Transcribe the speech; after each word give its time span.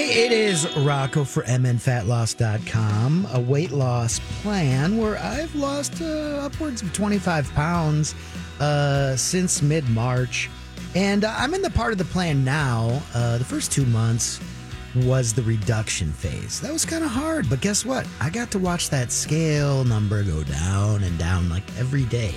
Hey, 0.00 0.24
it 0.24 0.32
is 0.32 0.66
Rocco 0.78 1.24
for 1.24 1.42
MNFatLoss.com, 1.42 3.26
a 3.34 3.38
weight 3.38 3.70
loss 3.70 4.18
plan 4.40 4.96
where 4.96 5.18
I've 5.18 5.54
lost 5.54 6.00
uh, 6.00 6.40
upwards 6.40 6.80
of 6.80 6.90
25 6.94 7.52
pounds 7.52 8.14
uh, 8.60 9.14
since 9.14 9.60
mid 9.60 9.86
March. 9.90 10.48
And 10.94 11.22
uh, 11.22 11.34
I'm 11.36 11.52
in 11.52 11.60
the 11.60 11.68
part 11.68 11.92
of 11.92 11.98
the 11.98 12.06
plan 12.06 12.42
now. 12.46 13.02
Uh, 13.12 13.36
the 13.36 13.44
first 13.44 13.72
two 13.72 13.84
months 13.84 14.40
was 14.96 15.34
the 15.34 15.42
reduction 15.42 16.12
phase. 16.12 16.62
That 16.62 16.72
was 16.72 16.86
kind 16.86 17.04
of 17.04 17.10
hard, 17.10 17.50
but 17.50 17.60
guess 17.60 17.84
what? 17.84 18.08
I 18.22 18.30
got 18.30 18.50
to 18.52 18.58
watch 18.58 18.88
that 18.88 19.12
scale 19.12 19.84
number 19.84 20.22
go 20.22 20.42
down 20.44 21.02
and 21.02 21.18
down 21.18 21.50
like 21.50 21.64
every 21.78 22.06
day. 22.06 22.34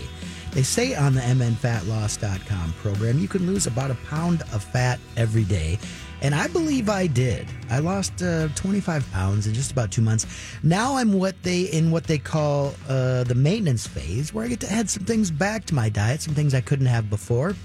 They 0.51 0.63
say 0.63 0.93
on 0.93 1.15
the 1.15 1.21
MNFatLoss.com 1.21 2.73
program 2.73 3.19
you 3.19 3.27
can 3.29 3.47
lose 3.47 3.65
about 3.67 3.89
a 3.89 3.95
pound 4.07 4.41
of 4.53 4.63
fat 4.63 4.99
every 5.17 5.45
day. 5.45 5.79
And 6.23 6.33
I 6.33 6.47
believe 6.47 6.87
I 6.87 7.07
did. 7.07 7.45
I 7.69 7.79
lost 7.79 8.23
uh, 8.23 8.47
25 8.55 9.11
pounds 9.11 9.45
in 9.45 9.53
just 9.53 9.73
about 9.73 9.91
two 9.91 10.01
months. 10.01 10.25
Now 10.63 10.95
I'm 10.95 11.11
what 11.11 11.35
they 11.43 11.63
in 11.63 11.91
what 11.91 12.05
they 12.05 12.17
call 12.17 12.73
uh, 12.87 13.25
the 13.25 13.35
maintenance 13.35 13.85
phase, 13.85 14.33
where 14.33 14.45
I 14.45 14.47
get 14.47 14.61
to 14.61 14.71
add 14.71 14.89
some 14.89 15.03
things 15.03 15.29
back 15.29 15.65
to 15.65 15.75
my 15.75 15.89
diet, 15.89 16.21
some 16.21 16.33
things 16.33 16.53
I 16.53 16.61
couldn't 16.61 16.85
have 16.85 17.09
before. 17.09 17.55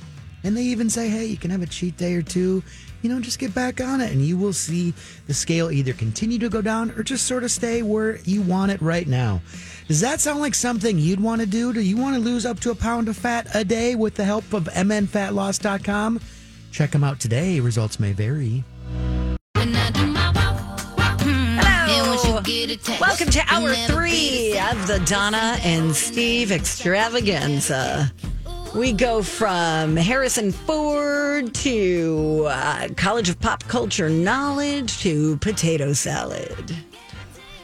And 0.43 0.57
they 0.57 0.63
even 0.63 0.91
say, 0.91 1.09
hey, 1.09 1.27
you 1.27 1.37
can 1.37 1.51
have 1.53 1.63
a 1.63 1.67
cheat 1.67 1.97
day 1.97 2.15
or 2.15 2.23
two. 2.23 2.63
You 3.03 3.11
know, 3.11 3.21
just 3.21 3.39
get 3.39 3.55
back 3.55 3.81
on 3.81 4.01
it, 4.01 4.11
and 4.11 4.21
you 4.21 4.37
will 4.37 4.53
see 4.53 4.93
the 5.29 5.35
scale 5.35 5.71
either 5.71 5.93
continue 5.93 6.39
to 6.41 6.49
go 6.49 6.61
down 6.61 6.91
or 6.93 7.05
just 7.05 7.27
sort 7.27 7.45
of 7.45 7.53
stay 7.53 7.83
where 7.83 8.19
you 8.25 8.43
want 8.43 8.73
it 8.73 8.81
right 8.83 9.07
now. 9.07 9.41
Does 9.87 10.01
that 10.01 10.21
sound 10.21 10.41
like 10.41 10.57
something 10.57 10.99
you'd 10.99 11.21
want 11.21 11.41
to 11.41 11.47
do? 11.47 11.73
Do 11.73 11.81
you 11.81 11.97
want 11.97 12.17
to 12.17 12.21
lose 12.21 12.45
up 12.45 12.59
to 12.61 12.73
a 12.73 12.75
pound 12.75 13.09
of 13.09 13.17
fat 13.17 13.47
a 13.55 13.65
day 13.65 13.95
with 13.95 14.17
the 14.17 14.25
help 14.25 14.53
of 14.53 14.65
MNFatLoss.com? 14.65 16.21
Check 16.71 16.91
them 16.91 17.05
out 17.05 17.21
today. 17.21 17.61
Results 17.61 17.99
may 17.99 18.13
vary. 18.13 18.65
Welcome 23.01 23.31
to 23.31 23.43
hour 23.49 23.75
three 23.87 24.59
of 24.59 24.87
the 24.87 25.03
Donna 25.07 25.59
and 25.63 25.95
Steve 25.95 26.53
extravaganza. 26.53 28.13
We 28.75 28.93
go 28.93 29.23
from 29.23 29.97
Harrison 29.97 30.53
Ford 30.53 31.55
to 31.55 32.47
uh, 32.49 32.89
College 32.97 33.29
of 33.29 33.41
Pop 33.41 33.65
Culture 33.65 34.11
Knowledge 34.11 34.99
to 35.01 35.37
potato 35.39 35.93
salad. 35.93 36.77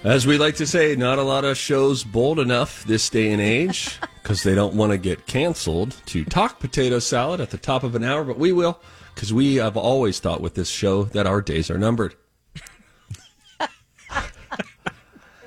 As 0.03 0.27
we 0.27 0.39
like 0.39 0.57
to 0.57 0.67
say, 0.67 0.97
not 0.97 1.19
a 1.19 1.23
lot 1.23 1.45
of 1.45 1.57
shows 1.57 2.05
bold 2.05 2.39
enough 2.39 2.85
this 2.85 3.09
day 3.09 3.33
and 3.33 3.41
age 3.41 3.99
because 4.23 4.43
they 4.43 4.55
don't 4.55 4.75
want 4.75 4.93
to 4.93 4.99
get 4.99 5.27
canceled 5.27 5.97
to 6.07 6.25
talk 6.25 6.59
potato 6.59 6.99
salad 6.99 7.41
at 7.41 7.51
the 7.51 7.59
top 7.59 7.85
of 7.85 7.95
an 7.95 8.05
hour, 8.05 8.25
but 8.25 8.39
we 8.39 8.53
will 8.53 8.81
because 9.15 9.33
we 9.33 9.57
have 9.57 9.77
always 9.77 10.19
thought 10.21 10.41
with 10.41 10.55
this 10.55 10.69
show 10.69 11.05
that 11.05 11.27
our 11.27 11.41
days 11.41 11.71
are 11.71 11.79
numbered. 11.79 12.15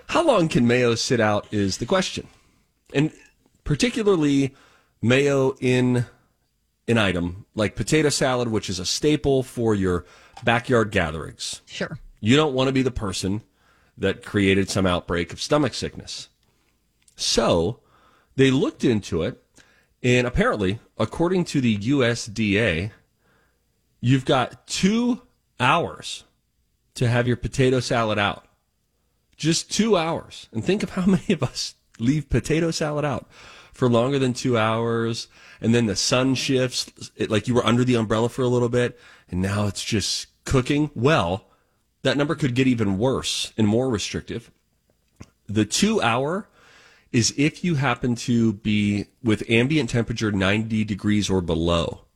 How 0.08 0.24
long 0.24 0.48
can 0.48 0.66
mayo 0.66 0.96
sit 0.96 1.20
out 1.20 1.48
is 1.52 1.78
the 1.78 1.86
question. 1.86 2.28
And 2.94 3.12
particularly 3.64 4.56
mayo 5.02 5.56
in 5.60 6.06
an 6.88 6.98
item 6.98 7.46
like 7.56 7.76
potato 7.76 8.10
salad, 8.10 8.48
which 8.48 8.70
is 8.70 8.80
a 8.80 8.86
staple 8.86 9.44
for 9.44 9.76
your 9.76 10.06
backyard 10.44 10.92
gatherings. 10.92 11.62
Sure. 11.66 12.00
You 12.20 12.36
don't 12.36 12.54
want 12.54 12.68
to 12.68 12.74
be 12.74 12.82
the 12.82 12.92
person 12.92 13.42
that 13.98 14.24
created 14.24 14.70
some 14.70 14.86
outbreak 14.86 15.34
of 15.34 15.42
stomach 15.42 15.74
sickness. 15.74 16.30
So 17.16 17.82
they 18.36 18.52
looked 18.52 18.84
into 18.84 19.24
it, 19.24 19.44
and 20.04 20.28
apparently, 20.28 20.80
according 20.98 21.46
to 21.46 21.62
the 21.62 21.78
USDA, 21.78 22.92
you've 24.00 24.26
got 24.26 24.68
two 24.68 25.22
hours 25.60 26.24
to 26.96 27.08
have 27.08 27.28
your 27.28 27.38
potato 27.38 27.80
salad 27.80 28.20
out. 28.20 28.46
Just 29.36 29.72
two 29.72 29.96
hours. 29.96 30.50
And 30.52 30.64
think 30.64 30.84
of 30.84 30.92
how 30.92 31.06
many 31.08 31.34
of 31.34 31.44
us 31.44 31.76
leave 32.00 32.30
potato 32.30 32.72
salad 32.72 33.06
out 33.06 33.30
for 33.74 33.90
longer 33.90 34.20
than 34.20 34.34
two 34.34 34.58
hours. 34.58 35.28
And 35.62 35.74
then 35.74 35.86
the 35.86 35.96
sun 35.96 36.36
shifts, 36.36 36.92
it, 37.16 37.30
like 37.30 37.48
you 37.48 37.54
were 37.54 37.66
under 37.66 37.84
the 37.84 37.96
umbrella 37.96 38.30
for 38.30 38.42
a 38.42 38.48
little 38.48 38.70
bit, 38.70 39.00
and 39.30 39.42
now 39.42 39.68
it's 39.68 39.84
just 39.84 40.28
cooking. 40.46 40.90
Well, 40.96 41.46
that 42.04 42.18
number 42.18 42.36
could 42.36 42.56
get 42.56 42.68
even 42.68 42.98
worse 42.98 43.54
and 43.58 43.68
more 43.68 43.90
restrictive. 43.90 44.52
The 45.48 45.66
two 45.66 46.02
hour 46.02 46.50
is 47.12 47.34
if 47.38 47.64
you 47.64 47.76
happen 47.76 48.16
to 48.16 48.54
be 48.54 49.06
with 49.24 49.50
ambient 49.50 49.90
temperature 49.90 50.32
90 50.32 50.84
degrees 50.84 51.30
or 51.30 51.42
below. 51.42 52.07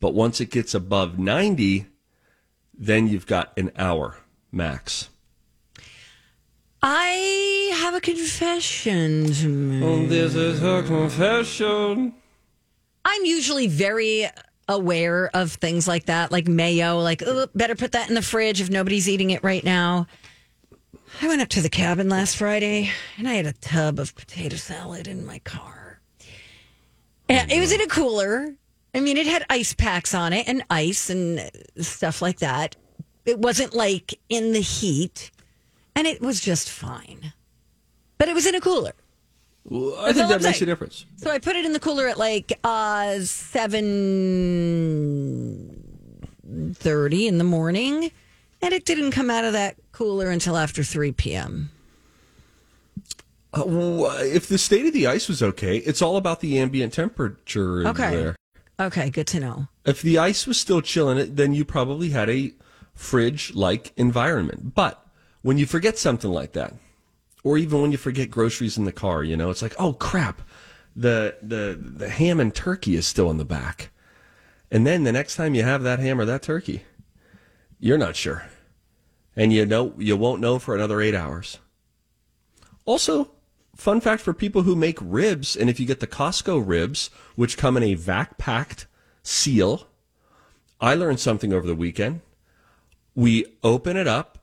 But 0.00 0.14
once 0.14 0.40
it 0.40 0.50
gets 0.50 0.74
above 0.74 1.18
90, 1.18 1.86
then 2.72 3.08
you've 3.08 3.26
got 3.26 3.56
an 3.58 3.72
hour 3.76 4.18
max. 4.52 5.08
I 6.80 7.72
have 7.74 7.94
a 7.94 8.00
confession 8.00 9.32
to 9.32 9.46
oh, 9.46 9.48
make. 9.48 9.82
Oh, 9.82 10.06
this 10.06 10.34
is 10.36 10.62
a 10.62 10.82
confession. 10.84 12.14
I'm 13.04 13.24
usually 13.24 13.66
very 13.66 14.28
aware 14.68 15.30
of 15.34 15.52
things 15.52 15.88
like 15.88 16.06
that, 16.06 16.30
like 16.30 16.46
mayo, 16.46 16.98
like, 16.98 17.22
oh, 17.26 17.48
better 17.54 17.74
put 17.74 17.92
that 17.92 18.08
in 18.08 18.14
the 18.14 18.22
fridge 18.22 18.60
if 18.60 18.70
nobody's 18.70 19.08
eating 19.08 19.30
it 19.30 19.42
right 19.42 19.64
now. 19.64 20.06
I 21.22 21.26
went 21.26 21.40
up 21.40 21.48
to 21.50 21.62
the 21.62 21.70
cabin 21.70 22.08
last 22.08 22.36
Friday 22.36 22.90
and 23.16 23.28
I 23.28 23.34
had 23.34 23.46
a 23.46 23.54
tub 23.54 23.98
of 23.98 24.14
potato 24.14 24.56
salad 24.56 25.08
in 25.08 25.24
my 25.26 25.38
car. 25.40 26.00
And 27.28 27.50
it 27.50 27.60
was 27.60 27.72
in 27.72 27.80
a 27.80 27.86
cooler. 27.86 28.54
I 28.94 29.00
mean, 29.00 29.16
it 29.16 29.26
had 29.26 29.44
ice 29.50 29.74
packs 29.74 30.14
on 30.14 30.32
it 30.32 30.48
and 30.48 30.64
ice 30.70 31.10
and 31.10 31.50
stuff 31.78 32.22
like 32.22 32.38
that. 32.38 32.76
It 33.26 33.38
wasn't 33.38 33.74
like 33.74 34.18
in 34.28 34.52
the 34.52 34.60
heat 34.60 35.30
and 35.94 36.06
it 36.06 36.20
was 36.20 36.40
just 36.40 36.70
fine. 36.70 37.32
But 38.16 38.28
it 38.28 38.34
was 38.34 38.46
in 38.46 38.54
a 38.54 38.60
cooler. 38.60 38.92
Well, 39.64 39.96
I 39.98 40.12
think 40.12 40.28
that 40.28 40.42
makes 40.42 40.62
a 40.62 40.66
difference. 40.66 41.04
So 41.16 41.30
I 41.30 41.38
put 41.38 41.56
it 41.56 41.64
in 41.66 41.72
the 41.72 41.80
cooler 41.80 42.08
at 42.08 42.18
like 42.18 42.58
uh 42.64 43.20
seven 43.20 43.84
thirty 46.74 47.28
in 47.28 47.38
the 47.38 47.44
morning, 47.44 48.10
and 48.62 48.72
it 48.72 48.86
didn't 48.86 49.10
come 49.10 49.28
out 49.28 49.44
of 49.44 49.52
that 49.52 49.76
cooler 49.92 50.30
until 50.30 50.56
after 50.56 50.82
three 50.82 51.12
p.m. 51.12 51.70
Uh, 53.52 53.64
well, 53.66 54.16
if 54.20 54.46
the 54.48 54.58
state 54.58 54.86
of 54.86 54.92
the 54.94 55.06
ice 55.06 55.28
was 55.28 55.42
okay, 55.42 55.76
it's 55.78 56.00
all 56.00 56.16
about 56.16 56.40
the 56.40 56.58
ambient 56.58 56.94
temperature 56.94 57.86
Okay. 57.88 58.10
there. 58.16 58.36
Okay, 58.80 59.10
good 59.10 59.26
to 59.28 59.40
know. 59.40 59.68
If 59.84 60.02
the 60.02 60.18
ice 60.18 60.46
was 60.46 60.58
still 60.60 60.80
chilling 60.80 61.18
it, 61.18 61.36
then 61.36 61.52
you 61.52 61.64
probably 61.64 62.10
had 62.10 62.30
a 62.30 62.52
fridge 62.94 63.54
like 63.54 63.92
environment. 63.96 64.74
But 64.74 65.04
when 65.42 65.58
you 65.58 65.66
forget 65.66 65.98
something 65.98 66.30
like 66.30 66.52
that, 66.52 66.74
or 67.42 67.58
even 67.58 67.82
when 67.82 67.92
you 67.92 67.98
forget 67.98 68.30
groceries 68.30 68.78
in 68.78 68.84
the 68.84 68.92
car, 68.92 69.24
you 69.24 69.36
know, 69.36 69.50
it's 69.50 69.62
like, 69.62 69.74
oh 69.78 69.94
crap, 69.94 70.42
the 70.94 71.36
the 71.42 71.78
the 71.80 72.08
ham 72.08 72.40
and 72.40 72.54
turkey 72.54 72.94
is 72.94 73.06
still 73.06 73.30
in 73.30 73.38
the 73.38 73.44
back. 73.44 73.90
And 74.70 74.86
then 74.86 75.04
the 75.04 75.12
next 75.12 75.36
time 75.36 75.54
you 75.54 75.62
have 75.62 75.82
that 75.82 75.98
ham 75.98 76.20
or 76.20 76.24
that 76.26 76.42
turkey, 76.42 76.82
you're 77.80 77.98
not 77.98 78.16
sure. 78.16 78.46
And 79.34 79.52
you 79.52 79.64
know 79.64 79.94
you 79.98 80.16
won't 80.16 80.40
know 80.40 80.58
for 80.58 80.74
another 80.74 81.00
eight 81.00 81.14
hours. 81.14 81.58
Also, 82.84 83.30
fun 83.78 84.00
fact 84.00 84.20
for 84.20 84.34
people 84.34 84.62
who 84.62 84.76
make 84.76 84.98
ribs, 85.00 85.56
and 85.56 85.70
if 85.70 85.80
you 85.80 85.86
get 85.86 86.00
the 86.00 86.06
Costco 86.06 86.62
ribs, 86.64 87.08
which 87.36 87.56
come 87.56 87.76
in 87.76 87.82
a 87.82 87.94
vac 87.94 88.36
packed 88.36 88.86
seal, 89.22 89.86
I 90.80 90.94
learned 90.94 91.20
something 91.20 91.52
over 91.52 91.66
the 91.66 91.74
weekend. 91.74 92.20
We 93.14 93.46
open 93.62 93.96
it 93.96 94.06
up 94.06 94.38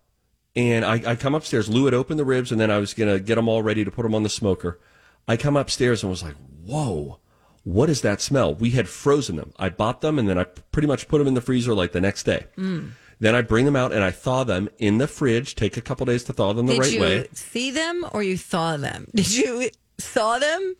and 0.56 0.86
I, 0.86 1.02
I 1.12 1.16
come 1.16 1.36
upstairs. 1.36 1.68
Lou 1.68 1.86
had 1.86 1.94
opened 1.94 2.20
the 2.20 2.26
ribs, 2.26 2.52
and 2.52 2.60
then 2.60 2.72
I 2.72 2.78
was 2.78 2.94
gonna 2.94 3.20
get 3.20 3.36
them 3.36 3.50
all 3.50 3.62
ready 3.62 3.84
to 3.84 3.92
put 3.92 4.04
them 4.04 4.16
on 4.16 4.24
the 4.24 4.30
smoker. 4.30 4.80
I 5.28 5.38
come 5.38 5.58
upstairs 5.58 6.04
and 6.04 6.10
was 6.10 6.24
like, 6.24 6.36
"Whoa, 6.64 7.20
what 7.64 7.90
is 7.90 8.02
that 8.02 8.22
smell?" 8.22 8.56
We 8.56 8.72
had 8.72 8.88
frozen 8.88 9.36
them. 9.36 9.52
I 9.58 9.70
bought 9.70 10.02
them, 10.02 10.18
and 10.18 10.30
then 10.30 10.38
I 10.38 10.46
pretty 10.46 10.88
much 10.88 11.08
put 11.08 11.18
them 11.18 11.28
in 11.28 11.34
the 11.34 11.42
freezer 11.42 11.74
like 11.74 11.92
the 11.92 12.02
next 12.02 12.24
day. 12.24 12.46
Mm. 12.58 12.92
Then 13.20 13.34
I 13.36 13.42
bring 13.42 13.66
them 13.66 13.76
out 13.76 13.92
and 13.94 14.04
I 14.04 14.12
thaw 14.12 14.44
them 14.44 14.70
in 14.78 14.98
the 14.98 15.08
fridge. 15.08 15.56
Take 15.56 15.78
a 15.78 15.82
couple 15.82 16.06
days 16.06 16.24
to 16.26 16.34
thaw 16.34 16.54
them 16.54 16.66
the 16.66 16.74
Did 16.74 16.82
right 16.82 16.92
you 16.92 17.00
way. 17.02 17.28
see 17.34 17.72
them 17.72 18.06
or 18.12 18.22
you 18.24 18.38
thaw 18.38 18.78
them? 18.78 19.08
Did 19.16 19.34
you 19.34 19.70
thaw 20.00 20.38
them 20.40 20.76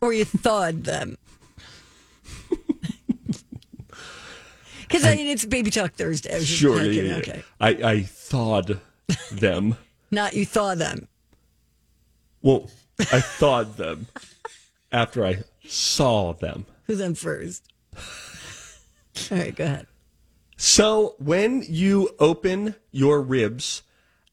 or 0.00 0.12
you 0.12 0.24
thawed 0.24 0.84
them? 0.84 1.16
Because 4.82 5.06
I 5.06 5.14
mean, 5.14 5.28
it's 5.28 5.44
Baby 5.44 5.70
Talk 5.70 5.92
Thursday. 5.92 6.34
I 6.34 6.40
Sure, 6.40 6.82
yeah, 6.82 7.02
yeah. 7.02 7.16
okay. 7.18 7.42
I, 7.60 7.68
I 7.68 8.00
thawed 8.02 8.80
them. 9.30 9.76
Not 10.10 10.34
you 10.34 10.44
thaw 10.44 10.74
them. 10.74 11.06
Well, 12.42 12.68
I 12.98 13.20
thawed 13.20 13.76
them 13.76 14.08
after 14.90 15.24
I 15.24 15.44
saw 15.64 16.32
them. 16.32 16.66
Who's 16.88 17.00
on 17.00 17.14
first? 17.14 17.68
All 19.30 19.38
right, 19.38 19.54
go 19.54 19.62
ahead. 19.64 19.86
So 20.62 21.14
when 21.16 21.64
you 21.66 22.10
open 22.18 22.74
your 22.90 23.22
ribs 23.22 23.82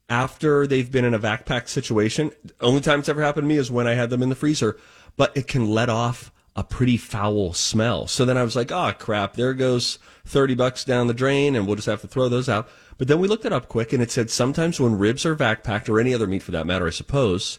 after 0.10 0.68
they've 0.68 0.92
been 0.92 1.06
in 1.06 1.14
a 1.14 1.18
vac 1.18 1.46
pack 1.46 1.70
situation, 1.70 2.32
only 2.60 2.82
time 2.82 3.00
it's 3.00 3.08
ever 3.08 3.22
happened 3.22 3.46
to 3.46 3.48
me 3.48 3.56
is 3.56 3.72
when 3.72 3.88
I 3.88 3.94
had 3.94 4.10
them 4.10 4.22
in 4.22 4.28
the 4.28 4.36
freezer, 4.36 4.78
but 5.16 5.38
it 5.38 5.48
can 5.48 5.70
let 5.70 5.88
off 5.88 6.34
a 6.54 6.66
pretty 6.66 6.98
foul 6.98 7.54
smell. 7.54 8.08
So 8.08 8.26
then 8.26 8.38
I 8.38 8.44
was 8.44 8.58
like, 8.58 8.74
oh 8.74 8.92
crap, 9.00 9.36
there 9.36 9.54
goes 9.54 10.00
30 10.26 10.56
bucks 10.56 10.84
down 10.84 11.08
the 11.08 11.14
drain 11.14 11.56
and 11.56 11.66
we'll 11.66 11.78
just 11.78 11.88
have 11.88 12.02
to 12.02 12.10
throw 12.10 12.28
those 12.28 12.50
out. 12.50 12.68
But 12.98 13.08
then 13.08 13.22
we 13.22 13.30
looked 13.30 13.46
it 13.46 13.54
up 13.54 13.70
quick 13.70 13.94
and 13.94 14.04
it 14.04 14.12
said 14.12 14.30
sometimes 14.30 14.82
when 14.82 14.98
ribs 14.98 15.26
are 15.26 15.34
vac 15.34 15.64
packed 15.64 15.88
or 15.88 15.98
any 15.98 16.14
other 16.14 16.28
meat 16.28 16.44
for 16.44 16.52
that 16.52 16.68
matter, 16.68 16.88
I 16.88 16.90
suppose, 16.90 17.58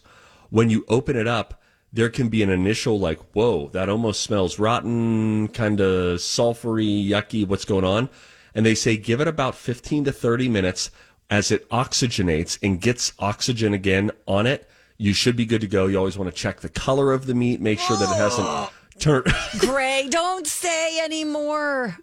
when 0.51 0.69
you 0.69 0.85
open 0.87 1.17
it 1.17 1.27
up, 1.27 1.59
there 1.91 2.09
can 2.09 2.29
be 2.29 2.43
an 2.43 2.51
initial 2.51 2.99
like, 2.99 3.19
whoa, 3.33 3.69
that 3.69 3.89
almost 3.89 4.21
smells 4.21 4.59
rotten, 4.59 5.47
kind 5.47 5.81
of 5.81 6.19
sulfury, 6.19 7.09
yucky, 7.09 7.47
what's 7.47 7.65
going 7.65 7.83
on? 7.83 8.09
And 8.55 8.65
they 8.65 8.75
say 8.75 8.97
give 8.97 9.21
it 9.21 9.27
about 9.27 9.55
15 9.55 10.05
to 10.05 10.11
30 10.11 10.49
minutes 10.49 10.91
as 11.29 11.51
it 11.51 11.69
oxygenates 11.69 12.57
and 12.63 12.81
gets 12.81 13.13
oxygen 13.19 13.73
again 13.73 14.11
on 14.27 14.47
it. 14.47 14.69
You 14.97 15.13
should 15.13 15.35
be 15.35 15.45
good 15.45 15.61
to 15.61 15.67
go. 15.67 15.85
You 15.87 15.97
always 15.97 16.17
want 16.17 16.29
to 16.33 16.35
check 16.35 16.59
the 16.59 16.69
color 16.69 17.13
of 17.13 17.25
the 17.25 17.35
meat, 17.35 17.61
make 17.61 17.79
sure 17.79 17.97
that 17.97 18.09
it 18.11 18.17
hasn't 18.17 18.69
turned. 18.99 19.33
Greg, 19.59 20.09
don't 20.09 20.45
say 20.45 20.99
anymore. 20.99 21.97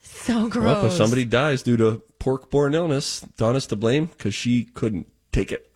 So 0.00 0.48
gross. 0.48 0.64
well, 0.64 0.86
if 0.86 0.92
somebody 0.92 1.24
dies 1.24 1.62
due 1.62 1.76
to 1.78 2.02
pork 2.18 2.50
borne 2.50 2.74
illness, 2.74 3.20
Donna's 3.36 3.66
to 3.68 3.76
blame 3.76 4.06
because 4.06 4.34
she 4.34 4.64
couldn't 4.64 5.06
take 5.32 5.52
it. 5.52 5.70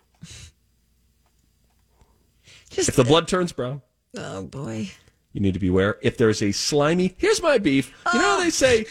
Just, 2.69 2.89
If 2.89 2.95
the 2.95 3.03
blood 3.03 3.27
turns 3.27 3.51
brown, 3.51 3.81
oh 4.17 4.43
boy. 4.43 4.89
you 5.31 5.41
need 5.41 5.53
to 5.53 5.59
beware. 5.59 5.97
If 6.01 6.17
there's 6.17 6.41
a 6.41 6.51
slimy, 6.51 7.15
here's 7.17 7.41
my 7.41 7.59
beef. 7.59 7.93
You 8.11 8.19
know, 8.19 8.25
how 8.25 8.39
oh. 8.39 8.43
they 8.43 8.49
say, 8.49 8.85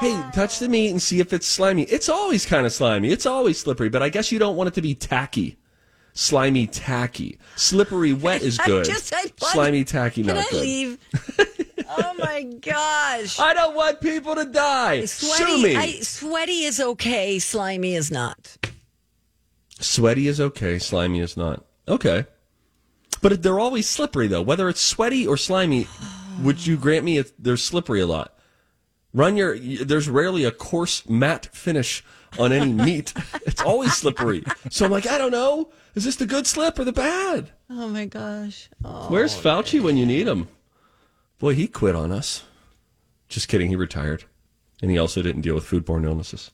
hey, 0.00 0.22
touch 0.32 0.58
the 0.58 0.68
meat 0.68 0.90
and 0.90 1.00
see 1.02 1.20
if 1.20 1.32
it's 1.32 1.46
slimy. 1.46 1.82
It's 1.84 2.08
always 2.08 2.46
kind 2.46 2.66
of 2.66 2.72
slimy. 2.72 3.10
It's 3.10 3.26
always 3.26 3.58
slippery, 3.58 3.88
but 3.88 4.02
I 4.02 4.08
guess 4.08 4.30
you 4.32 4.38
don't 4.38 4.56
want 4.56 4.68
it 4.68 4.74
to 4.74 4.82
be 4.82 4.94
tacky. 4.94 5.56
Slimy, 6.12 6.66
tacky. 6.68 7.38
Slippery, 7.56 8.12
wet 8.12 8.42
is 8.42 8.58
I 8.60 8.66
good. 8.66 8.84
just- 8.84 9.12
I 9.14 9.24
slimy, 9.38 9.84
tacky, 9.84 10.22
Can 10.22 10.36
not 10.36 10.46
I 10.46 10.50
good. 10.50 10.60
leave? 10.62 10.98
oh 11.88 12.14
my 12.18 12.42
gosh. 12.60 13.38
I 13.40 13.52
don't 13.52 13.74
want 13.74 14.00
people 14.00 14.34
to 14.36 14.44
die. 14.44 15.04
Sue 15.06 15.26
Sweaty, 15.26 15.62
me. 15.62 15.76
I, 15.76 15.90
sweaty 16.00 16.64
is 16.64 16.80
okay. 16.80 17.38
Slimy 17.38 17.94
is 17.94 18.10
not. 18.10 18.56
Sweaty 19.80 20.28
is 20.28 20.40
okay. 20.40 20.78
Slimy 20.78 21.20
is 21.20 21.36
not. 21.36 21.64
Okay. 21.88 22.26
But 23.20 23.42
they're 23.42 23.58
always 23.58 23.88
slippery, 23.88 24.28
though. 24.28 24.42
Whether 24.42 24.68
it's 24.68 24.80
sweaty 24.80 25.26
or 25.26 25.36
slimy, 25.36 25.88
would 26.42 26.64
you 26.66 26.76
grant 26.76 27.04
me 27.04 27.22
they're 27.38 27.56
slippery 27.56 28.00
a 28.00 28.06
lot? 28.06 28.33
Run 29.14 29.36
your. 29.36 29.56
There's 29.58 30.08
rarely 30.08 30.44
a 30.44 30.50
coarse 30.50 31.08
matte 31.08 31.46
finish 31.52 32.04
on 32.38 32.52
any 32.52 32.72
meat. 32.84 33.14
it's 33.46 33.62
always 33.62 33.94
slippery. 33.94 34.44
So 34.70 34.84
I'm 34.84 34.90
like, 34.90 35.06
I 35.06 35.16
don't 35.16 35.30
know. 35.30 35.70
Is 35.94 36.04
this 36.04 36.16
the 36.16 36.26
good 36.26 36.46
slip 36.46 36.78
or 36.78 36.84
the 36.84 36.92
bad? 36.92 37.50
Oh 37.70 37.88
my 37.88 38.06
gosh. 38.06 38.68
Oh. 38.84 39.06
Where's 39.08 39.34
Fauci 39.40 39.80
when 39.80 39.96
you 39.96 40.04
need 40.04 40.26
him? 40.26 40.48
Boy, 41.38 41.54
he 41.54 41.68
quit 41.68 41.94
on 41.94 42.10
us. 42.10 42.42
Just 43.28 43.46
kidding. 43.48 43.68
He 43.68 43.76
retired, 43.76 44.24
and 44.82 44.90
he 44.90 44.98
also 44.98 45.22
didn't 45.22 45.42
deal 45.42 45.54
with 45.54 45.64
foodborne 45.64 46.04
illnesses. 46.04 46.50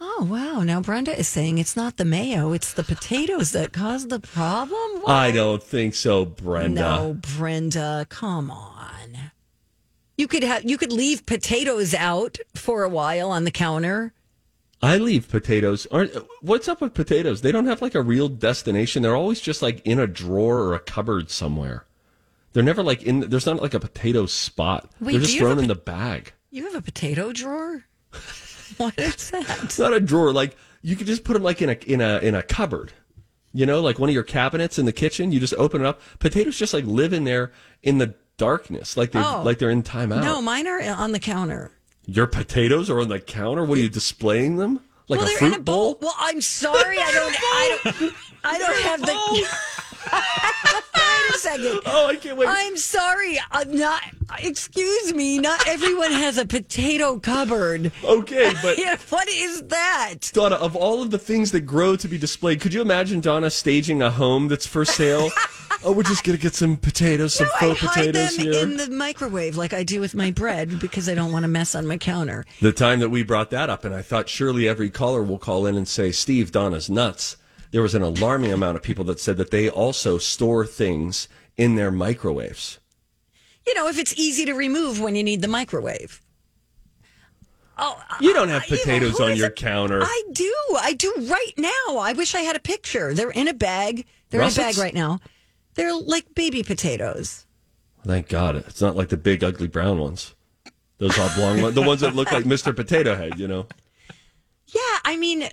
Oh 0.00 0.28
wow. 0.30 0.62
Now 0.62 0.80
Brenda 0.80 1.18
is 1.18 1.26
saying 1.26 1.56
it's 1.58 1.74
not 1.74 1.96
the 1.96 2.04
mayo, 2.04 2.52
it's 2.52 2.72
the 2.72 2.84
potatoes 2.84 3.52
that 3.52 3.72
cause 3.72 4.08
the 4.08 4.20
problem. 4.20 5.00
What? 5.00 5.10
I 5.10 5.30
don't 5.32 5.62
think 5.62 5.94
so, 5.94 6.24
Brenda. 6.24 6.80
No, 6.80 7.16
Brenda, 7.36 8.06
come 8.08 8.50
on. 8.50 9.32
You 10.18 10.26
could 10.26 10.42
have 10.42 10.68
you 10.68 10.76
could 10.76 10.92
leave 10.92 11.24
potatoes 11.24 11.94
out 11.94 12.38
for 12.54 12.82
a 12.82 12.88
while 12.88 13.30
on 13.30 13.44
the 13.44 13.52
counter. 13.52 14.12
I 14.82 14.98
leave 14.98 15.28
potatoes. 15.28 15.86
Aren't 15.92 16.12
what's 16.42 16.68
up 16.68 16.80
with 16.80 16.92
potatoes? 16.92 17.40
They 17.40 17.52
don't 17.52 17.66
have 17.66 17.80
like 17.80 17.94
a 17.94 18.02
real 18.02 18.28
destination. 18.28 19.02
They're 19.02 19.16
always 19.16 19.40
just 19.40 19.62
like 19.62 19.80
in 19.86 20.00
a 20.00 20.08
drawer 20.08 20.58
or 20.58 20.74
a 20.74 20.80
cupboard 20.80 21.30
somewhere. 21.30 21.86
They're 22.52 22.64
never 22.64 22.82
like 22.82 23.04
in. 23.04 23.20
There's 23.20 23.46
not 23.46 23.62
like 23.62 23.74
a 23.74 23.80
potato 23.80 24.26
spot. 24.26 24.90
Wait, 25.00 25.12
They're 25.12 25.20
just 25.22 25.38
thrown 25.38 25.58
in 25.58 25.66
po- 25.66 25.74
the 25.74 25.80
bag. 25.80 26.32
You 26.50 26.64
have 26.64 26.74
a 26.74 26.82
potato 26.82 27.32
drawer? 27.32 27.84
what 28.76 28.98
is 28.98 29.30
that? 29.30 29.62
It's 29.62 29.78
not 29.78 29.92
a 29.92 30.00
drawer. 30.00 30.32
Like 30.32 30.56
you 30.82 30.96
could 30.96 31.06
just 31.06 31.22
put 31.22 31.34
them 31.34 31.44
like 31.44 31.62
in 31.62 31.70
a 31.70 31.78
in 31.86 32.00
a 32.00 32.18
in 32.18 32.34
a 32.34 32.42
cupboard. 32.42 32.92
You 33.52 33.66
know, 33.66 33.80
like 33.80 34.00
one 34.00 34.08
of 34.08 34.14
your 34.14 34.24
cabinets 34.24 34.80
in 34.80 34.84
the 34.84 34.92
kitchen. 34.92 35.30
You 35.30 35.38
just 35.38 35.54
open 35.54 35.82
it 35.82 35.86
up. 35.86 36.00
Potatoes 36.18 36.58
just 36.58 36.74
like 36.74 36.84
live 36.84 37.12
in 37.12 37.22
there 37.22 37.52
in 37.84 37.98
the 37.98 38.14
darkness, 38.38 38.96
like 38.96 39.12
they 39.12 39.20
Oh. 39.20 39.42
like 39.44 39.58
they're 39.58 39.68
in 39.70 39.82
timeout. 39.82 40.22
No, 40.22 40.40
mine 40.40 40.66
are 40.66 40.80
on 40.82 41.12
the 41.12 41.18
counter. 41.20 41.72
Your 42.06 42.26
potatoes 42.26 42.88
are 42.88 43.00
on 43.00 43.08
the 43.08 43.20
counter. 43.20 43.64
What 43.64 43.76
are 43.76 43.82
you 43.82 43.90
displaying 43.90 44.56
them? 44.56 44.80
Like 45.08 45.18
well, 45.20 45.26
a 45.26 45.30
they're 45.30 45.38
fruit 45.38 45.54
in 45.54 45.60
a 45.60 45.62
bowl. 45.62 45.98
Well, 46.00 46.14
I'm 46.18 46.40
sorry, 46.40 46.98
I 46.98 47.12
don't, 47.12 47.34
I 47.38 47.78
don't, 48.00 48.14
I 48.44 48.58
don't 48.58 48.80
have 48.82 49.00
the. 49.02 49.12
Second. 51.38 51.80
Oh, 51.86 52.06
I 52.08 52.16
can't 52.16 52.36
wait. 52.36 52.48
I'm 52.48 52.76
sorry. 52.76 53.38
I'm 53.50 53.76
not. 53.76 54.02
Excuse 54.40 55.14
me. 55.14 55.38
Not 55.38 55.66
everyone 55.68 56.12
has 56.12 56.36
a 56.36 56.44
potato 56.44 57.18
cupboard. 57.18 57.92
okay, 58.04 58.52
but 58.62 58.76
Yeah, 58.78 58.96
what 59.08 59.28
is 59.28 59.62
that? 59.68 60.30
Donna, 60.32 60.56
of 60.56 60.76
all 60.76 61.02
of 61.02 61.10
the 61.10 61.18
things 61.18 61.52
that 61.52 61.60
grow 61.62 61.96
to 61.96 62.08
be 62.08 62.18
displayed, 62.18 62.60
could 62.60 62.74
you 62.74 62.80
imagine 62.82 63.20
Donna 63.20 63.50
staging 63.50 64.02
a 64.02 64.10
home 64.10 64.48
that's 64.48 64.66
for 64.66 64.84
sale? 64.84 65.30
oh, 65.84 65.92
we're 65.92 66.02
just 66.02 66.24
gonna 66.24 66.36
get 66.38 66.54
some 66.54 66.76
potatoes, 66.76 67.34
some 67.34 67.46
No, 67.60 67.70
I 67.70 67.74
hide 67.74 67.78
potatoes 67.78 68.36
them 68.36 68.46
here. 68.52 68.62
in 68.62 68.76
the 68.76 68.90
microwave 68.90 69.56
like 69.56 69.72
I 69.72 69.82
do 69.82 70.00
with 70.00 70.14
my 70.14 70.30
bread 70.30 70.78
because 70.78 71.08
I 71.08 71.14
don't 71.14 71.32
want 71.32 71.44
to 71.44 71.48
mess 71.48 71.74
on 71.74 71.86
my 71.86 71.96
counter. 71.96 72.44
the 72.60 72.72
time 72.72 73.00
that 73.00 73.08
we 73.08 73.22
brought 73.22 73.50
that 73.50 73.70
up, 73.70 73.84
and 73.86 73.94
I 73.94 74.02
thought 74.02 74.28
surely 74.28 74.68
every 74.68 74.90
caller 74.90 75.22
will 75.22 75.38
call 75.38 75.64
in 75.64 75.76
and 75.76 75.88
say, 75.88 76.12
"Steve, 76.12 76.52
Donna's 76.52 76.90
nuts." 76.90 77.36
There 77.70 77.82
was 77.82 77.94
an 77.94 78.02
alarming 78.02 78.52
amount 78.52 78.76
of 78.76 78.82
people 78.82 79.04
that 79.04 79.20
said 79.20 79.36
that 79.36 79.50
they 79.50 79.68
also 79.68 80.18
store 80.18 80.64
things 80.66 81.28
in 81.56 81.74
their 81.74 81.90
microwaves. 81.90 82.78
You 83.66 83.74
know, 83.74 83.88
if 83.88 83.98
it's 83.98 84.14
easy 84.18 84.44
to 84.46 84.54
remove 84.54 85.00
when 85.00 85.14
you 85.14 85.22
need 85.22 85.42
the 85.42 85.48
microwave. 85.48 86.20
Oh, 87.80 88.00
You 88.20 88.32
don't 88.32 88.48
have 88.48 88.62
I- 88.62 88.66
you 88.66 88.70
know, 88.72 88.78
potatoes 88.82 89.20
on 89.20 89.36
your 89.36 89.48
it? 89.48 89.56
counter. 89.56 90.02
I 90.02 90.22
do. 90.32 90.54
I 90.80 90.94
do 90.94 91.12
right 91.18 91.52
now. 91.56 91.98
I 91.98 92.12
wish 92.12 92.34
I 92.34 92.40
had 92.40 92.56
a 92.56 92.60
picture. 92.60 93.14
They're 93.14 93.30
in 93.30 93.46
a 93.46 93.54
bag. 93.54 94.04
They're 94.30 94.40
in 94.42 94.48
a 94.50 94.54
bag 94.54 94.78
right 94.78 94.94
now. 94.94 95.20
They're 95.74 95.94
like 95.94 96.34
baby 96.34 96.62
potatoes. 96.64 97.46
Thank 98.04 98.28
God, 98.28 98.56
it's 98.56 98.80
not 98.80 98.96
like 98.96 99.10
the 99.10 99.16
big 99.16 99.44
ugly 99.44 99.68
brown 99.68 99.98
ones. 99.98 100.34
Those 100.98 101.16
oblong 101.18 101.62
ones, 101.62 101.74
the 101.76 101.82
ones 101.82 102.00
that 102.00 102.16
look 102.16 102.32
like 102.32 102.44
Mr. 102.44 102.74
Potato 102.74 103.14
Head. 103.14 103.38
You 103.38 103.48
know. 103.48 103.66
Yeah, 104.70 104.98
I 105.02 105.16
mean, 105.16 105.48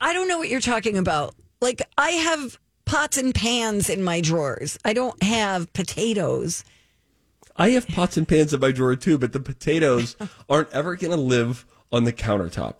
I 0.00 0.12
don't 0.12 0.28
know 0.28 0.38
what 0.38 0.48
you're 0.48 0.60
talking 0.60 0.98
about. 0.98 1.34
Like, 1.60 1.82
I 1.96 2.10
have 2.10 2.58
pots 2.84 3.16
and 3.18 3.34
pans 3.34 3.88
in 3.90 4.02
my 4.04 4.20
drawers. 4.20 4.78
I 4.84 4.92
don't 4.92 5.20
have 5.22 5.72
potatoes. 5.72 6.64
I 7.56 7.70
have 7.70 7.88
pots 7.88 8.16
and 8.16 8.28
pans 8.28 8.52
in 8.52 8.60
my 8.60 8.70
drawer 8.72 8.96
too, 8.96 9.16
but 9.18 9.32
the 9.32 9.40
potatoes 9.40 10.14
aren't 10.48 10.70
ever 10.72 10.94
going 10.96 11.12
to 11.12 11.16
live 11.16 11.64
on 11.90 12.04
the 12.04 12.12
countertop. 12.12 12.76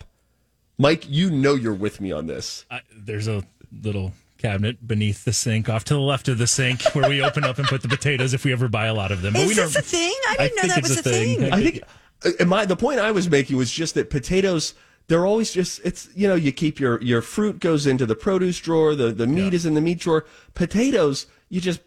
Mike, 0.78 1.06
you 1.08 1.30
know 1.30 1.54
you're 1.54 1.72
with 1.72 2.00
me 2.00 2.12
on 2.12 2.26
this. 2.26 2.66
I, 2.70 2.82
there's 2.94 3.26
a 3.28 3.42
little 3.82 4.12
cabinet 4.36 4.86
beneath 4.86 5.24
the 5.24 5.32
sink, 5.32 5.70
off 5.70 5.84
to 5.84 5.94
the 5.94 6.00
left 6.00 6.28
of 6.28 6.36
the 6.36 6.46
sink, 6.46 6.82
where 6.94 7.08
we 7.08 7.22
open 7.22 7.44
up 7.44 7.56
and 7.58 7.66
put 7.66 7.80
the 7.80 7.88
potatoes 7.88 8.34
if 8.34 8.44
we 8.44 8.52
ever 8.52 8.68
buy 8.68 8.84
a 8.86 8.94
lot 8.94 9.10
of 9.10 9.22
them. 9.22 9.34
Is 9.34 9.48
we 9.48 9.54
this 9.54 9.72
don't- 9.72 9.82
a 9.82 9.86
thing? 9.86 10.12
I 10.28 10.36
didn't 10.38 10.56
know 10.56 10.62
think 10.62 10.74
that 10.74 10.78
it's 10.80 10.88
was 10.90 10.98
a 10.98 11.02
thing. 11.02 11.52
I 11.52 11.62
think 11.62 11.82
uh, 12.24 12.30
and 12.40 12.48
my 12.50 12.66
the 12.66 12.76
point 12.76 13.00
I 13.00 13.10
was 13.12 13.30
making 13.30 13.56
was 13.56 13.70
just 13.70 13.94
that 13.94 14.10
potatoes 14.10 14.74
they're 15.08 15.26
always 15.26 15.52
just 15.52 15.80
it's 15.84 16.08
you 16.14 16.26
know 16.26 16.34
you 16.34 16.52
keep 16.52 16.80
your 16.80 17.00
your 17.02 17.22
fruit 17.22 17.60
goes 17.60 17.86
into 17.86 18.06
the 18.06 18.14
produce 18.14 18.58
drawer, 18.58 18.94
the 18.94 19.12
the 19.12 19.26
meat 19.26 19.54
is 19.54 19.66
in 19.66 19.74
the 19.74 19.80
meat 19.80 19.98
drawer. 19.98 20.24
Potatoes 20.54 21.26
you 21.48 21.60
just 21.60 21.80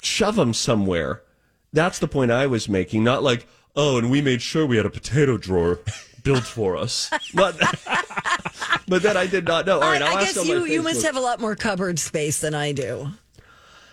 shove 0.00 0.36
them 0.36 0.52
somewhere. 0.52 1.22
That's 1.72 1.98
the 1.98 2.08
point 2.08 2.30
I 2.30 2.46
was 2.46 2.68
making, 2.68 3.04
not 3.04 3.22
like 3.22 3.46
oh, 3.74 3.98
and 3.98 4.10
we 4.10 4.20
made 4.20 4.42
sure 4.42 4.66
we 4.66 4.76
had 4.76 4.86
a 4.86 4.90
potato 4.90 5.38
drawer 5.38 5.80
built 6.22 6.44
for 6.44 6.76
us. 6.76 7.10
But 7.34 7.58
but 8.88 9.02
then 9.02 9.16
I 9.16 9.26
did 9.26 9.44
not 9.44 9.66
know. 9.66 9.80
All 9.80 9.90
right, 9.90 10.02
I, 10.02 10.10
I'll 10.10 10.16
I 10.18 10.24
guess 10.24 10.36
on 10.36 10.46
you, 10.46 10.64
you 10.64 10.82
must 10.82 11.02
have 11.04 11.16
a 11.16 11.20
lot 11.20 11.40
more 11.40 11.54
cupboard 11.56 11.98
space 11.98 12.40
than 12.40 12.54
I 12.54 12.72
do. 12.72 13.08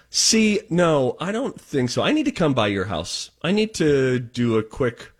See, 0.09 0.61
no, 0.69 1.15
I 1.19 1.31
don't 1.31 1.59
think 1.59 1.91
so. 1.91 2.01
I 2.01 2.11
need 2.11 2.25
to 2.25 2.31
come 2.31 2.53
by 2.53 2.67
your 2.67 2.85
house. 2.85 3.29
I 3.43 3.51
need 3.51 3.75
to 3.75 4.19
do 4.19 4.57
a 4.57 4.63
quick. 4.63 5.11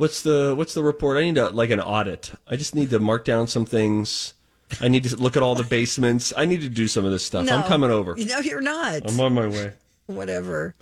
What's 0.00 0.22
the 0.22 0.54
what's 0.56 0.72
the 0.72 0.82
report? 0.82 1.18
I 1.18 1.24
need 1.24 1.34
to 1.34 1.50
like 1.50 1.68
an 1.68 1.78
audit. 1.78 2.32
I 2.48 2.56
just 2.56 2.74
need 2.74 2.88
to 2.88 2.98
mark 2.98 3.26
down 3.26 3.46
some 3.48 3.66
things. 3.66 4.32
I 4.80 4.88
need 4.88 5.04
to 5.04 5.14
look 5.16 5.36
at 5.36 5.42
all 5.42 5.54
the 5.54 5.62
basements. 5.62 6.32
I 6.34 6.46
need 6.46 6.62
to 6.62 6.70
do 6.70 6.88
some 6.88 7.04
of 7.04 7.12
this 7.12 7.22
stuff. 7.22 7.46
I'm 7.50 7.64
coming 7.64 7.90
over. 7.90 8.16
No, 8.16 8.38
you're 8.38 8.62
not. 8.62 9.02
I'm 9.04 9.20
on 9.20 9.34
my 9.34 9.46
way. 9.46 9.74
Whatever. 10.06 10.74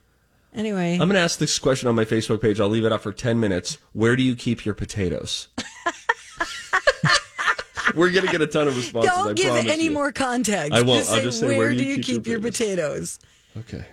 Anyway, 0.54 0.92
I'm 0.92 1.00
going 1.00 1.14
to 1.14 1.18
ask 1.18 1.40
this 1.40 1.58
question 1.58 1.88
on 1.88 1.96
my 1.96 2.04
Facebook 2.04 2.40
page. 2.40 2.60
I'll 2.60 2.68
leave 2.68 2.84
it 2.84 2.92
up 2.92 3.02
for 3.02 3.12
10 3.12 3.40
minutes. 3.40 3.78
Where 3.92 4.14
do 4.14 4.22
you 4.22 4.36
keep 4.36 4.64
your 4.64 4.76
potatoes? 4.76 5.48
We're 7.96 8.10
going 8.10 8.24
to 8.24 8.30
get 8.30 8.40
a 8.40 8.46
ton 8.46 8.68
of 8.68 8.76
responses. 8.76 9.10
I 9.10 9.16
don't 9.16 9.34
give 9.36 9.66
any 9.66 9.86
you. 9.86 9.90
more 9.90 10.12
context. 10.12 10.72
I 10.72 10.82
won't. 10.82 11.00
Just 11.00 11.10
I'll 11.10 11.16
say, 11.16 11.22
just 11.24 11.40
say, 11.40 11.58
where, 11.58 11.74
do 11.74 11.82
you 11.82 12.00
keep, 12.00 12.24
your 12.28 12.38
potatoes? 12.38 13.18
Okay. 13.56 13.84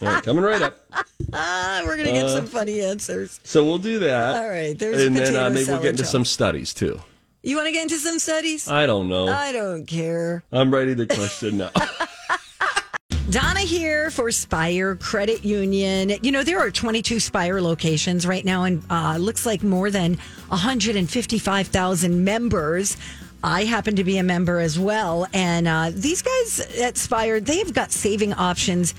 Right, 0.00 0.22
coming 0.22 0.44
right 0.44 0.62
up. 0.62 0.78
We're 1.32 1.96
gonna 1.96 2.12
get 2.12 2.30
some 2.30 2.46
funny 2.46 2.80
answers. 2.80 3.40
So 3.44 3.64
we'll 3.64 3.78
do 3.78 3.98
that. 4.00 4.36
All 4.36 4.48
right, 4.48 4.78
there's 4.78 5.04
and 5.04 5.16
then 5.16 5.36
uh, 5.36 5.50
maybe 5.50 5.66
we'll 5.70 5.80
get 5.82 5.90
into 5.90 6.04
some 6.04 6.24
studies 6.24 6.72
too. 6.74 7.00
You 7.42 7.56
want 7.56 7.66
to 7.66 7.72
get 7.72 7.82
into 7.82 7.98
some 7.98 8.18
studies? 8.18 8.68
I 8.68 8.86
don't 8.86 9.08
know. 9.08 9.28
I 9.28 9.52
don't 9.52 9.86
care. 9.86 10.42
I'm 10.50 10.72
ready 10.72 10.96
to 10.96 11.06
question 11.06 11.58
now. 11.58 11.70
Donna 13.30 13.60
here 13.60 14.10
for 14.10 14.30
Spire 14.30 14.96
Credit 14.96 15.44
Union. 15.44 16.12
You 16.22 16.32
know, 16.32 16.42
there 16.42 16.58
are 16.58 16.70
22 16.70 17.20
Spire 17.20 17.60
locations 17.60 18.26
right 18.26 18.44
now, 18.44 18.64
and 18.64 18.82
uh, 18.88 19.16
looks 19.18 19.44
like 19.44 19.62
more 19.62 19.90
than 19.90 20.16
155,000 20.48 22.24
members. 22.24 22.96
I 23.46 23.62
happen 23.62 23.94
to 23.94 24.02
be 24.02 24.18
a 24.18 24.24
member 24.24 24.58
as 24.58 24.76
well. 24.76 25.28
And 25.32 25.68
uh, 25.68 25.92
these 25.94 26.20
guys 26.20 26.58
at 26.80 26.96
Spire, 26.96 27.38
they've 27.38 27.72
got 27.72 27.92
saving 27.92 28.32
options 28.32 28.92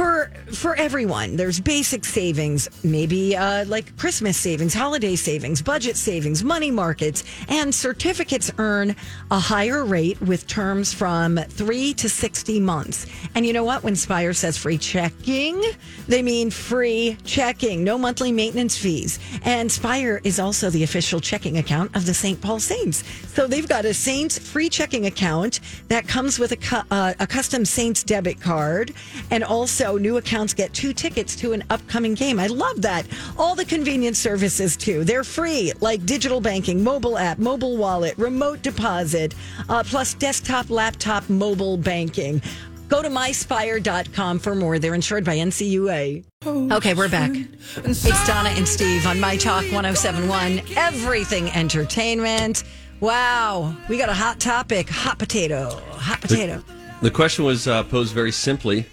for 0.00 0.30
for 0.50 0.74
everyone. 0.76 1.36
There's 1.36 1.60
basic 1.60 2.06
savings, 2.06 2.70
maybe 2.82 3.36
uh, 3.36 3.66
like 3.66 3.94
Christmas 3.98 4.38
savings, 4.38 4.72
holiday 4.72 5.14
savings, 5.14 5.60
budget 5.60 5.94
savings, 5.94 6.42
money 6.42 6.70
markets, 6.70 7.22
and 7.48 7.74
certificates 7.74 8.50
earn 8.56 8.96
a 9.30 9.38
higher 9.38 9.84
rate 9.84 10.18
with 10.22 10.46
terms 10.46 10.94
from 10.94 11.36
three 11.36 11.92
to 11.94 12.08
sixty 12.08 12.58
months. 12.58 13.06
And 13.34 13.44
you 13.44 13.52
know 13.52 13.62
what? 13.62 13.82
When 13.82 13.94
Spire 13.94 14.32
says 14.32 14.56
free 14.56 14.78
checking, 14.78 15.62
they 16.08 16.22
mean 16.22 16.50
free 16.50 17.18
checking, 17.24 17.84
no 17.84 17.98
monthly 17.98 18.32
maintenance 18.32 18.78
fees. 18.78 19.18
And 19.44 19.70
Spire 19.70 20.22
is 20.24 20.40
also 20.40 20.70
the 20.70 20.82
official 20.82 21.20
checking 21.20 21.58
account 21.58 21.94
of 21.94 22.06
the 22.06 22.14
St. 22.14 22.40
Paul 22.40 22.58
Saints. 22.58 23.04
So 23.34 23.46
they've 23.46 23.68
got 23.68 23.84
a 23.84 23.92
Saints 23.92 24.38
free 24.38 24.70
checking 24.70 25.04
account 25.04 25.60
that 25.88 26.08
comes 26.08 26.38
with 26.38 26.52
a, 26.52 26.56
cu- 26.56 26.86
uh, 26.90 27.12
a 27.20 27.26
custom 27.26 27.66
Saints 27.66 28.02
debit 28.02 28.40
card. 28.40 28.94
And 29.30 29.44
also, 29.44 29.89
new 29.96 30.16
accounts 30.16 30.54
get 30.54 30.72
two 30.72 30.92
tickets 30.92 31.36
to 31.36 31.52
an 31.52 31.64
upcoming 31.70 32.14
game. 32.14 32.38
I 32.38 32.46
love 32.46 32.82
that. 32.82 33.06
All 33.38 33.54
the 33.54 33.64
convenience 33.64 34.18
services, 34.18 34.76
too. 34.76 35.04
They're 35.04 35.24
free, 35.24 35.72
like 35.80 36.04
digital 36.06 36.40
banking, 36.40 36.82
mobile 36.82 37.18
app, 37.18 37.38
mobile 37.38 37.76
wallet, 37.76 38.16
remote 38.18 38.62
deposit, 38.62 39.34
uh, 39.68 39.82
plus 39.84 40.14
desktop, 40.14 40.70
laptop, 40.70 41.28
mobile 41.28 41.76
banking. 41.76 42.42
Go 42.88 43.02
to 43.02 43.08
myspire.com 43.08 44.40
for 44.40 44.56
more. 44.56 44.80
They're 44.80 44.94
insured 44.94 45.24
by 45.24 45.36
NCUA. 45.36 46.24
Okay, 46.44 46.94
we're 46.94 47.08
back. 47.08 47.30
It's 47.76 48.26
Donna 48.26 48.48
and 48.48 48.66
Steve 48.66 49.06
on 49.06 49.20
My 49.20 49.36
Talk 49.36 49.62
1071, 49.62 50.62
Everything 50.76 51.48
Entertainment. 51.50 52.64
Wow, 52.98 53.76
we 53.88 53.96
got 53.96 54.08
a 54.08 54.14
hot 54.14 54.40
topic 54.40 54.88
hot 54.88 55.18
potato. 55.18 55.80
Hot 55.92 56.20
potato. 56.20 56.64
the 57.00 57.10
question 57.10 57.44
was 57.44 57.68
uh, 57.68 57.84
posed 57.84 58.12
very 58.12 58.32
simply. 58.32 58.86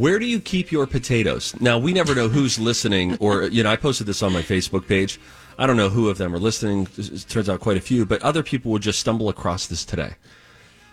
Where 0.00 0.18
do 0.18 0.24
you 0.24 0.40
keep 0.40 0.72
your 0.72 0.86
potatoes? 0.86 1.54
Now, 1.60 1.76
we 1.76 1.92
never 1.92 2.14
know 2.14 2.26
who's 2.26 2.58
listening, 2.58 3.18
or, 3.18 3.42
you 3.48 3.62
know, 3.62 3.70
I 3.70 3.76
posted 3.76 4.06
this 4.06 4.22
on 4.22 4.32
my 4.32 4.40
Facebook 4.40 4.88
page. 4.88 5.20
I 5.58 5.66
don't 5.66 5.76
know 5.76 5.90
who 5.90 6.08
of 6.08 6.16
them 6.16 6.34
are 6.34 6.38
listening. 6.38 6.88
It 6.96 7.26
turns 7.28 7.50
out 7.50 7.60
quite 7.60 7.76
a 7.76 7.82
few, 7.82 8.06
but 8.06 8.22
other 8.22 8.42
people 8.42 8.70
would 8.70 8.80
just 8.80 8.98
stumble 8.98 9.28
across 9.28 9.66
this 9.66 9.84
today 9.84 10.14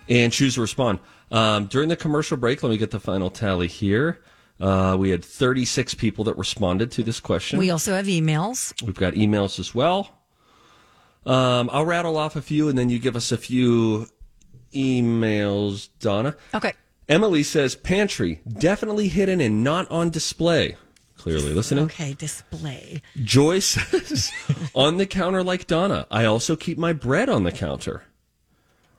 and 0.09 0.33
choose 0.33 0.55
to 0.55 0.61
respond. 0.61 0.99
Um, 1.31 1.67
during 1.67 1.87
the 1.87 1.95
commercial 1.95 2.35
break, 2.35 2.63
let 2.63 2.69
me 2.69 2.75
get 2.75 2.91
the 2.91 2.99
final 2.99 3.29
tally 3.29 3.69
here. 3.69 4.19
Uh, 4.59 4.97
we 4.99 5.09
had 5.09 5.23
36 5.23 5.93
people 5.93 6.25
that 6.25 6.37
responded 6.37 6.91
to 6.91 7.01
this 7.01 7.21
question. 7.21 7.59
We 7.59 7.71
also 7.71 7.95
have 7.95 8.07
emails. 8.07 8.73
We've 8.85 8.93
got 8.93 9.13
emails 9.13 9.57
as 9.57 9.73
well. 9.73 10.19
Um, 11.25 11.69
I'll 11.71 11.85
rattle 11.85 12.17
off 12.17 12.35
a 12.35 12.41
few, 12.41 12.67
and 12.67 12.77
then 12.77 12.89
you 12.89 12.99
give 12.99 13.15
us 13.15 13.31
a 13.31 13.37
few 13.37 14.09
emails, 14.73 15.87
Donna. 16.01 16.35
Okay. 16.53 16.73
Emily 17.09 17.43
says 17.43 17.75
pantry 17.75 18.41
definitely 18.47 19.07
hidden 19.07 19.39
and 19.39 19.63
not 19.63 19.89
on 19.89 20.09
display. 20.09 20.75
Clearly 21.15 21.53
listening. 21.53 21.85
Okay, 21.85 22.13
display. 22.13 23.01
Joy 23.23 23.59
says 23.59 24.31
on 24.75 24.97
the 24.97 25.05
counter 25.07 25.43
like 25.43 25.67
Donna. 25.67 26.05
I 26.11 26.25
also 26.25 26.55
keep 26.55 26.77
my 26.77 26.93
bread 26.93 27.29
on 27.29 27.43
the 27.43 27.51
counter. 27.51 28.03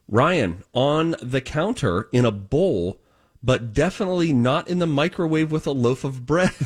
Ryan 0.08 0.64
on 0.72 1.16
the 1.20 1.40
counter 1.40 2.08
in 2.12 2.24
a 2.24 2.30
bowl, 2.30 2.98
but 3.42 3.74
definitely 3.74 4.32
not 4.32 4.68
in 4.68 4.78
the 4.78 4.86
microwave 4.86 5.52
with 5.52 5.66
a 5.66 5.70
loaf 5.70 6.02
of 6.02 6.24
bread. 6.24 6.50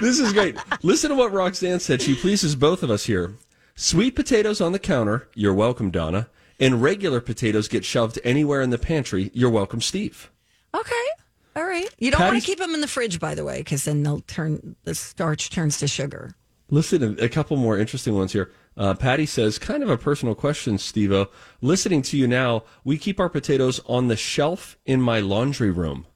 this 0.00 0.18
is 0.18 0.32
great. 0.32 0.56
Listen 0.82 1.10
to 1.10 1.16
what 1.16 1.32
Roxanne 1.32 1.80
said. 1.80 2.02
She 2.02 2.16
pleases 2.16 2.56
both 2.56 2.82
of 2.82 2.90
us 2.90 3.04
here. 3.04 3.34
Sweet 3.76 4.16
potatoes 4.16 4.60
on 4.60 4.72
the 4.72 4.78
counter. 4.78 5.28
You're 5.34 5.54
welcome, 5.54 5.90
Donna. 5.90 6.28
And 6.58 6.82
regular 6.82 7.20
potatoes 7.20 7.68
get 7.68 7.84
shoved 7.84 8.18
anywhere 8.24 8.62
in 8.62 8.70
the 8.70 8.78
pantry. 8.78 9.30
You're 9.34 9.50
welcome, 9.50 9.80
Steve. 9.80 10.30
Okay. 10.74 10.94
All 11.54 11.64
right. 11.64 11.88
You 11.98 12.10
don't 12.10 12.20
want 12.20 12.40
to 12.40 12.46
keep 12.46 12.58
them 12.58 12.74
in 12.74 12.80
the 12.80 12.88
fridge, 12.88 13.18
by 13.18 13.34
the 13.34 13.44
way, 13.44 13.58
because 13.58 13.84
then 13.84 14.02
they'll 14.02 14.20
turn, 14.20 14.76
the 14.84 14.94
starch 14.94 15.50
turns 15.50 15.78
to 15.78 15.88
sugar. 15.88 16.34
Listen, 16.68 17.16
a 17.20 17.28
couple 17.28 17.56
more 17.56 17.78
interesting 17.78 18.14
ones 18.14 18.32
here. 18.32 18.50
Uh, 18.76 18.92
Patty 18.94 19.24
says, 19.24 19.58
kind 19.58 19.82
of 19.82 19.88
a 19.88 19.96
personal 19.96 20.34
question, 20.34 20.76
Stevo. 20.76 21.28
Listening 21.60 22.02
to 22.02 22.16
you 22.16 22.26
now, 22.26 22.64
we 22.84 22.98
keep 22.98 23.20
our 23.20 23.28
potatoes 23.28 23.80
on 23.86 24.08
the 24.08 24.16
shelf 24.16 24.76
in 24.84 25.00
my 25.00 25.20
laundry 25.20 25.70
room. 25.70 26.06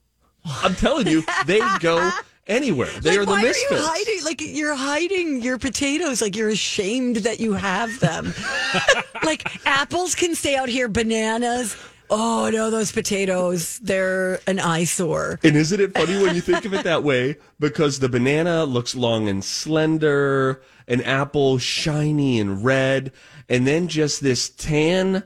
I'm 0.45 0.75
telling 0.75 1.07
you, 1.07 1.23
they 1.47 1.61
go 1.79 2.11
anywhere. 2.50 2.90
They 3.00 3.11
like, 3.11 3.19
are 3.21 3.25
the 3.25 3.30
why 3.30 3.42
misfits. 3.42 3.73
are 3.73 3.76
you 3.76 3.83
hiding? 3.83 4.25
Like 4.25 4.40
you're 4.40 4.75
hiding 4.75 5.42
your 5.42 5.59
potatoes. 5.59 6.21
Like 6.21 6.37
you're 6.37 6.50
ashamed 6.50 7.16
that 7.16 7.40
you 7.40 7.54
have 7.54 7.99
them. 8.00 8.35
like 9.25 9.66
apples 9.66 10.14
can 10.14 10.35
stay 10.35 10.57
out 10.57 10.69
here. 10.69 10.88
Bananas. 10.88 11.76
Oh 12.11 12.50
no, 12.52 12.71
those 12.71 12.90
potatoes. 12.90 13.78
They're 13.78 14.40
an 14.47 14.59
eyesore. 14.59 15.38
And 15.45 15.57
isn't 15.57 15.80
it 15.80 15.95
funny 15.95 16.21
when 16.21 16.35
you 16.35 16.40
think 16.40 16.64
of 16.64 16.75
it 16.75 16.83
that 16.85 17.04
way? 17.04 17.37
Because 17.61 18.00
the 18.00 18.09
banana 18.09 18.64
looks 18.64 18.97
long 18.97 19.28
and 19.28 19.45
slender, 19.45 20.61
an 20.88 21.00
apple 21.02 21.59
shiny 21.59 22.40
and 22.40 22.64
red, 22.64 23.12
and 23.49 23.66
then 23.66 23.87
just 23.87 24.23
this 24.23 24.50
tan, 24.50 25.23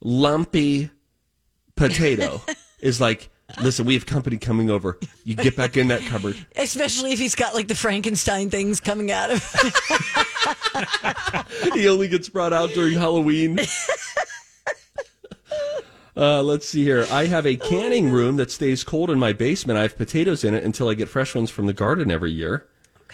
lumpy 0.00 0.90
potato 1.74 2.40
is 2.80 3.00
like, 3.00 3.30
listen, 3.60 3.86
we 3.86 3.94
have 3.94 4.06
company 4.06 4.36
coming 4.36 4.70
over. 4.70 4.98
You 5.24 5.34
get 5.34 5.56
back 5.56 5.76
in 5.76 5.88
that 5.88 6.02
cupboard. 6.02 6.36
Especially 6.56 7.12
if 7.12 7.18
he's 7.18 7.34
got 7.34 7.54
like 7.54 7.68
the 7.68 7.74
Frankenstein 7.74 8.50
things 8.50 8.80
coming 8.80 9.10
out 9.10 9.30
of. 9.30 9.42
he 11.74 11.88
only 11.88 12.08
gets 12.08 12.28
brought 12.28 12.52
out 12.52 12.70
during 12.70 12.94
Halloween. 12.94 13.58
Uh, 16.16 16.42
let's 16.42 16.68
see 16.68 16.82
here. 16.82 17.06
I 17.12 17.26
have 17.26 17.46
a 17.46 17.54
canning 17.54 18.10
room 18.10 18.38
that 18.38 18.50
stays 18.50 18.82
cold 18.82 19.08
in 19.08 19.20
my 19.20 19.32
basement. 19.32 19.78
I 19.78 19.82
have 19.82 19.96
potatoes 19.96 20.42
in 20.42 20.52
it 20.52 20.64
until 20.64 20.88
I 20.88 20.94
get 20.94 21.08
fresh 21.08 21.32
ones 21.32 21.48
from 21.48 21.66
the 21.66 21.72
garden 21.72 22.10
every 22.10 22.32
year. 22.32 22.66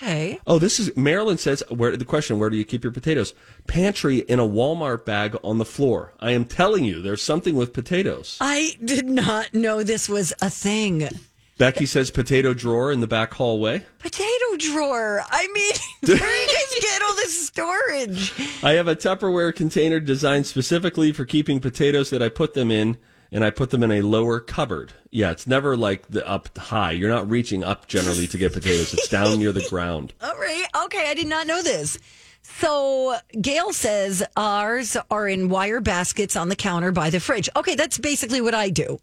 Okay. 0.04 0.38
Oh, 0.46 0.58
this 0.58 0.78
is 0.78 0.94
Marilyn 0.98 1.38
says. 1.38 1.62
Where 1.70 1.96
the 1.96 2.04
question? 2.04 2.38
Where 2.38 2.50
do 2.50 2.58
you 2.58 2.64
keep 2.64 2.84
your 2.84 2.92
potatoes? 2.92 3.32
Pantry 3.66 4.18
in 4.18 4.38
a 4.38 4.46
Walmart 4.46 5.06
bag 5.06 5.34
on 5.42 5.56
the 5.56 5.64
floor. 5.64 6.12
I 6.20 6.32
am 6.32 6.44
telling 6.44 6.84
you, 6.84 7.00
there's 7.00 7.22
something 7.22 7.56
with 7.56 7.72
potatoes. 7.72 8.36
I 8.38 8.76
did 8.84 9.06
not 9.06 9.54
know 9.54 9.82
this 9.82 10.06
was 10.06 10.34
a 10.42 10.50
thing. 10.50 11.08
Becky 11.56 11.86
says 11.86 12.10
potato 12.10 12.52
drawer 12.52 12.92
in 12.92 13.00
the 13.00 13.06
back 13.06 13.32
hallway. 13.32 13.86
Potato 13.98 14.56
drawer. 14.58 15.22
I 15.30 15.48
mean, 15.54 15.72
where 16.06 16.18
do 16.18 16.24
you 16.24 16.46
guys 16.48 16.80
get 16.82 17.02
all 17.02 17.14
this 17.14 17.46
storage? 17.46 18.34
I 18.62 18.72
have 18.72 18.88
a 18.88 18.96
Tupperware 18.96 19.54
container 19.54 20.00
designed 20.00 20.46
specifically 20.46 21.12
for 21.12 21.24
keeping 21.24 21.60
potatoes 21.60 22.10
that 22.10 22.22
I 22.22 22.28
put 22.28 22.52
them 22.52 22.70
in, 22.70 22.98
and 23.34 23.44
I 23.44 23.50
put 23.50 23.70
them 23.70 23.82
in 23.82 23.90
a 23.90 24.00
lower 24.00 24.38
cupboard. 24.38 24.92
Yeah, 25.10 25.32
it's 25.32 25.44
never 25.46 25.76
like 25.76 26.06
the 26.08 26.26
up 26.26 26.56
high. 26.56 26.92
You're 26.92 27.10
not 27.10 27.28
reaching 27.28 27.64
up 27.64 27.88
generally 27.88 28.28
to 28.28 28.38
get 28.38 28.52
potatoes. 28.52 28.94
It's 28.94 29.08
down 29.08 29.40
near 29.40 29.50
the 29.50 29.66
ground. 29.68 30.14
All 30.22 30.36
right. 30.38 30.64
Okay. 30.84 31.10
I 31.10 31.14
did 31.14 31.26
not 31.26 31.48
know 31.48 31.60
this. 31.60 31.98
So 32.42 33.16
Gail 33.40 33.72
says 33.72 34.22
ours 34.36 34.96
are 35.10 35.28
in 35.28 35.48
wire 35.48 35.80
baskets 35.80 36.36
on 36.36 36.48
the 36.48 36.54
counter 36.54 36.92
by 36.92 37.10
the 37.10 37.18
fridge. 37.18 37.48
Okay. 37.56 37.74
That's 37.74 37.98
basically 37.98 38.40
what 38.40 38.54
I 38.54 38.70
do. 38.70 39.00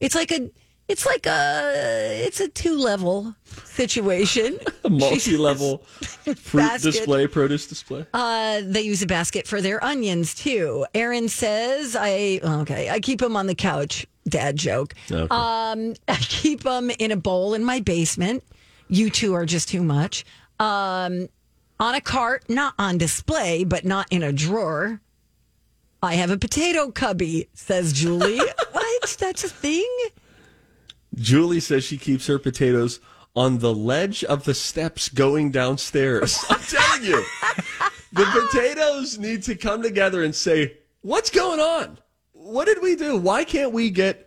It's 0.00 0.14
like 0.14 0.32
a, 0.32 0.50
It's 0.90 1.06
like 1.06 1.24
a 1.26 2.22
it's 2.26 2.40
a 2.40 2.48
two 2.48 2.76
level 2.76 3.34
situation. 3.64 4.58
A 4.84 4.90
multi-level 4.90 5.78
fruit 6.36 6.36
Basket. 6.60 6.92
display, 6.92 7.26
produce 7.26 7.66
display. 7.66 8.06
Uh, 8.12 8.62
they 8.64 8.80
use 8.82 9.02
a 9.02 9.06
basket 9.06 9.46
for 9.46 9.60
their 9.60 9.82
onions 9.84 10.34
too. 10.34 10.86
Aaron 10.94 11.28
says, 11.28 11.94
"I 11.98 12.40
okay, 12.42 12.90
I 12.90 12.98
keep 13.00 13.20
them 13.20 13.36
on 13.36 13.46
the 13.46 13.54
couch." 13.54 14.06
Dad 14.28 14.56
joke. 14.56 14.94
Okay. 15.10 15.26
Um, 15.30 15.94
I 16.08 16.16
keep 16.16 16.62
them 16.62 16.90
in 16.98 17.10
a 17.12 17.16
bowl 17.16 17.54
in 17.54 17.64
my 17.64 17.80
basement. 17.80 18.42
You 18.88 19.10
two 19.10 19.34
are 19.34 19.46
just 19.46 19.68
too 19.68 19.82
much. 19.82 20.24
Um, 20.58 21.28
on 21.78 21.94
a 21.94 22.00
cart, 22.00 22.44
not 22.48 22.74
on 22.78 22.98
display, 22.98 23.64
but 23.64 23.84
not 23.84 24.06
in 24.10 24.22
a 24.22 24.32
drawer. 24.32 25.00
I 26.02 26.14
have 26.14 26.30
a 26.30 26.36
potato 26.38 26.90
cubby, 26.90 27.48
says 27.54 27.92
Julie. 27.92 28.38
what? 28.72 29.16
That's 29.18 29.44
a 29.44 29.48
thing? 29.48 29.88
Julie 31.14 31.60
says 31.60 31.84
she 31.84 31.98
keeps 31.98 32.26
her 32.26 32.38
potatoes 32.38 33.00
on 33.34 33.58
the 33.58 33.74
ledge 33.74 34.24
of 34.24 34.44
the 34.44 34.54
steps 34.54 35.08
going 35.08 35.50
downstairs. 35.50 36.44
I'm 36.50 36.60
telling 36.60 37.04
you, 37.04 37.24
the 38.12 38.48
potatoes 38.50 39.18
need 39.18 39.42
to 39.44 39.54
come 39.54 39.82
together 39.82 40.22
and 40.22 40.34
say, 40.34 40.78
"What's 41.02 41.30
going 41.30 41.60
on? 41.60 41.98
What 42.32 42.66
did 42.66 42.82
we 42.82 42.96
do? 42.96 43.16
Why 43.16 43.44
can't 43.44 43.72
we 43.72 43.90
get?" 43.90 44.26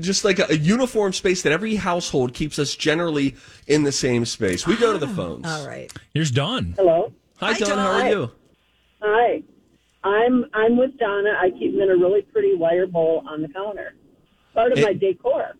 Just 0.00 0.22
like 0.22 0.38
a, 0.38 0.44
a 0.50 0.54
uniform 0.54 1.14
space 1.14 1.40
that 1.42 1.52
every 1.52 1.76
household 1.76 2.34
keeps 2.34 2.58
us 2.58 2.76
generally 2.76 3.36
in 3.66 3.84
the 3.84 3.92
same 3.92 4.26
space. 4.26 4.66
We 4.66 4.76
go 4.76 4.92
to 4.92 4.98
the 4.98 5.06
ah, 5.06 5.16
phones. 5.16 5.46
All 5.46 5.66
right. 5.66 5.90
Here's 6.12 6.30
Dawn. 6.30 6.74
Hello. 6.76 7.10
Hi, 7.38 7.54
Hi, 7.54 7.58
Don. 7.58 7.78
How 7.78 7.92
are 7.92 8.08
you? 8.10 8.30
Hi. 9.00 9.42
I'm 10.04 10.44
I'm 10.52 10.76
with 10.76 10.98
Donna. 10.98 11.32
I 11.40 11.50
keep 11.50 11.72
them 11.72 11.82
in 11.82 11.90
a 11.90 11.96
really 11.96 12.22
pretty 12.22 12.54
wire 12.54 12.86
bowl 12.86 13.24
on 13.26 13.40
the 13.40 13.48
counter. 13.48 13.94
Part 14.52 14.72
of 14.72 14.78
It- 14.78 14.84
my 14.84 14.92
decor. 14.92 15.56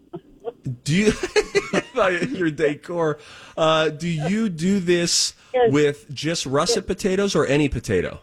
Do 0.85 0.95
you 0.95 1.13
by 1.95 2.11
your 2.11 2.51
decor? 2.51 3.19
Uh, 3.57 3.89
do 3.91 4.09
you 4.09 4.49
do 4.49 4.81
this 4.81 5.35
Yes. 5.55 5.73
with 5.73 6.13
just 6.13 6.45
russet 6.45 6.87
potatoes 6.87 7.35
or 7.35 7.47
any 7.47 7.69
potato? 7.71 8.21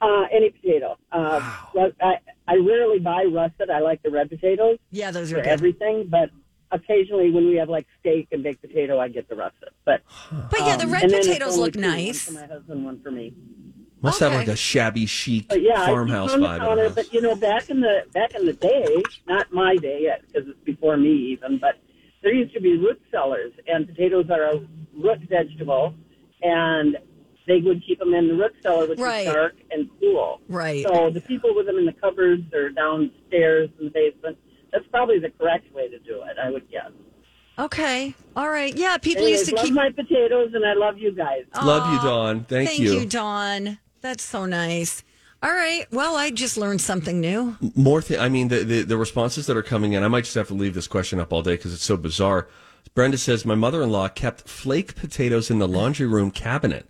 Uh, 0.00 0.24
any 0.32 0.50
potato. 0.50 0.96
Uh, 1.12 1.40
rus- 1.74 1.92
I, 2.02 2.14
I 2.48 2.56
rarely 2.56 2.98
buy 2.98 3.24
russet. 3.24 3.70
I 3.70 3.78
like 3.78 4.02
the 4.02 4.10
red 4.10 4.28
potatoes 4.28 4.78
Yeah, 4.90 5.10
those 5.12 5.30
for 5.30 5.38
are 5.38 5.42
good. 5.42 5.48
everything, 5.48 6.08
but 6.10 6.30
occasionally 6.72 7.30
when 7.30 7.46
we 7.46 7.54
have 7.56 7.68
like 7.68 7.86
steak 8.00 8.28
and 8.32 8.42
baked 8.42 8.62
potato, 8.62 8.98
I 8.98 9.08
get 9.08 9.28
the 9.28 9.36
russet. 9.36 9.68
But 9.84 10.02
But 10.50 10.60
yeah, 10.60 10.76
the 10.76 10.84
um, 10.84 10.92
red 10.92 11.02
and 11.04 11.12
then 11.12 11.18
it's 11.20 11.28
potatoes 11.28 11.56
look 11.56 11.74
two, 11.74 11.80
one 11.80 11.90
nice. 11.90 12.22
for 12.24 12.32
my 12.32 12.46
husband, 12.46 12.84
one 12.84 13.00
for 13.00 13.10
me. 13.12 13.32
Must 14.02 14.20
have 14.20 14.32
like 14.32 14.48
a 14.48 14.56
shabby 14.56 15.06
chic 15.06 15.48
But 15.48 15.62
yeah, 15.62 15.84
farmhouse 15.86 16.32
I 16.32 16.36
vibe. 16.38 16.42
on 16.44 16.52
the 16.52 16.58
counter, 16.66 16.84
in 16.86 16.92
but 16.94 17.12
you 17.12 17.20
know, 17.20 17.34
back 17.34 17.68
in 17.70 17.80
the 17.80 18.04
back 18.14 18.34
in 18.34 18.46
the 18.46 18.52
day, 18.54 19.02
not 19.28 19.52
my 19.52 19.76
day 19.76 20.00
yet 20.02 20.22
because 20.26 20.48
it's 20.48 20.58
before 20.64 20.96
me 20.96 21.10
even, 21.32 21.58
but 21.58 21.74
there 22.22 22.32
used 22.34 22.54
to 22.54 22.60
be 22.60 22.76
root 22.76 23.00
cellars, 23.10 23.52
and 23.66 23.86
potatoes 23.86 24.26
are 24.30 24.42
a 24.44 24.56
root 24.94 25.18
vegetable, 25.28 25.94
and 26.42 26.96
they 27.46 27.60
would 27.60 27.82
keep 27.86 27.98
them 27.98 28.14
in 28.14 28.28
the 28.28 28.34
root 28.34 28.54
cellar, 28.62 28.86
which 28.86 28.98
Right. 28.98 29.26
is 29.26 29.32
dark 29.32 29.54
and 29.70 29.88
cool. 30.00 30.40
Right. 30.48 30.86
So 30.86 31.10
the 31.10 31.20
people 31.20 31.54
with 31.54 31.66
them 31.66 31.76
in 31.78 31.84
the 31.86 31.92
cupboards 31.92 32.52
or 32.54 32.70
downstairs 32.70 33.70
in 33.78 33.86
the 33.86 33.90
basement, 33.90 34.38
that's 34.72 34.86
probably 34.90 35.18
the 35.18 35.30
correct 35.30 35.72
way 35.74 35.88
to 35.88 35.98
do 35.98 36.22
it. 36.22 36.36
I 36.42 36.50
would 36.50 36.70
guess. 36.70 36.90
Okay. 37.58 38.14
All 38.36 38.48
right. 38.48 38.74
Yeah, 38.76 38.96
people 38.98 39.22
Anyways, 39.22 39.40
used 39.40 39.50
to 39.50 39.56
love 39.56 39.64
keep. 39.66 39.74
my 39.74 39.90
potatoes, 39.90 40.52
and 40.54 40.64
I 40.64 40.72
love 40.74 40.96
you 40.98 41.12
guys. 41.12 41.42
Love 41.62 41.92
you, 41.92 41.98
Aw, 41.98 42.04
Dawn. 42.04 42.44
Thank, 42.48 42.68
Thank 42.68 42.80
you, 42.80 43.04
Dawn. 43.04 43.78
That's 44.00 44.24
so 44.24 44.46
nice. 44.46 45.02
All 45.42 45.52
right. 45.52 45.86
Well, 45.90 46.16
I 46.16 46.30
just 46.30 46.56
learned 46.56 46.80
something 46.80 47.20
new. 47.20 47.56
More, 47.74 48.02
th- 48.02 48.20
I 48.20 48.28
mean, 48.28 48.48
the, 48.48 48.62
the 48.64 48.82
the 48.82 48.96
responses 48.96 49.46
that 49.46 49.56
are 49.56 49.62
coming 49.62 49.94
in. 49.94 50.02
I 50.02 50.08
might 50.08 50.24
just 50.24 50.34
have 50.34 50.48
to 50.48 50.54
leave 50.54 50.74
this 50.74 50.86
question 50.88 51.18
up 51.18 51.32
all 51.32 51.42
day 51.42 51.54
because 51.56 51.72
it's 51.72 51.84
so 51.84 51.96
bizarre. 51.96 52.48
Brenda 52.94 53.18
says 53.18 53.44
my 53.44 53.54
mother-in-law 53.54 54.08
kept 54.08 54.48
flake 54.48 54.96
potatoes 54.96 55.50
in 55.50 55.58
the 55.58 55.68
laundry 55.68 56.06
room 56.06 56.30
cabinet. 56.30 56.88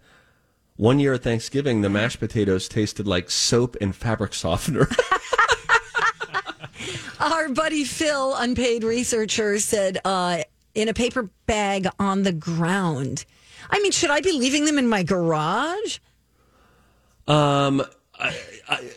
One 0.76 0.98
year 0.98 1.14
at 1.14 1.22
Thanksgiving, 1.22 1.82
the 1.82 1.90
mashed 1.90 2.20
potatoes 2.20 2.68
tasted 2.68 3.06
like 3.06 3.30
soap 3.30 3.76
and 3.80 3.94
fabric 3.94 4.32
softener. 4.32 4.88
Our 7.20 7.50
buddy 7.50 7.84
Phil, 7.84 8.34
unpaid 8.34 8.82
researcher, 8.82 9.58
said 9.58 9.98
uh, 10.06 10.42
in 10.74 10.88
a 10.88 10.94
paper 10.94 11.28
bag 11.46 11.86
on 11.98 12.22
the 12.22 12.32
ground. 12.32 13.26
I 13.68 13.78
mean, 13.80 13.92
should 13.92 14.10
I 14.10 14.22
be 14.22 14.32
leaving 14.32 14.64
them 14.64 14.78
in 14.78 14.88
my 14.88 15.02
garage? 15.02 15.98
Um, 17.30 17.82
I, 18.18 18.36
I, 18.68 18.90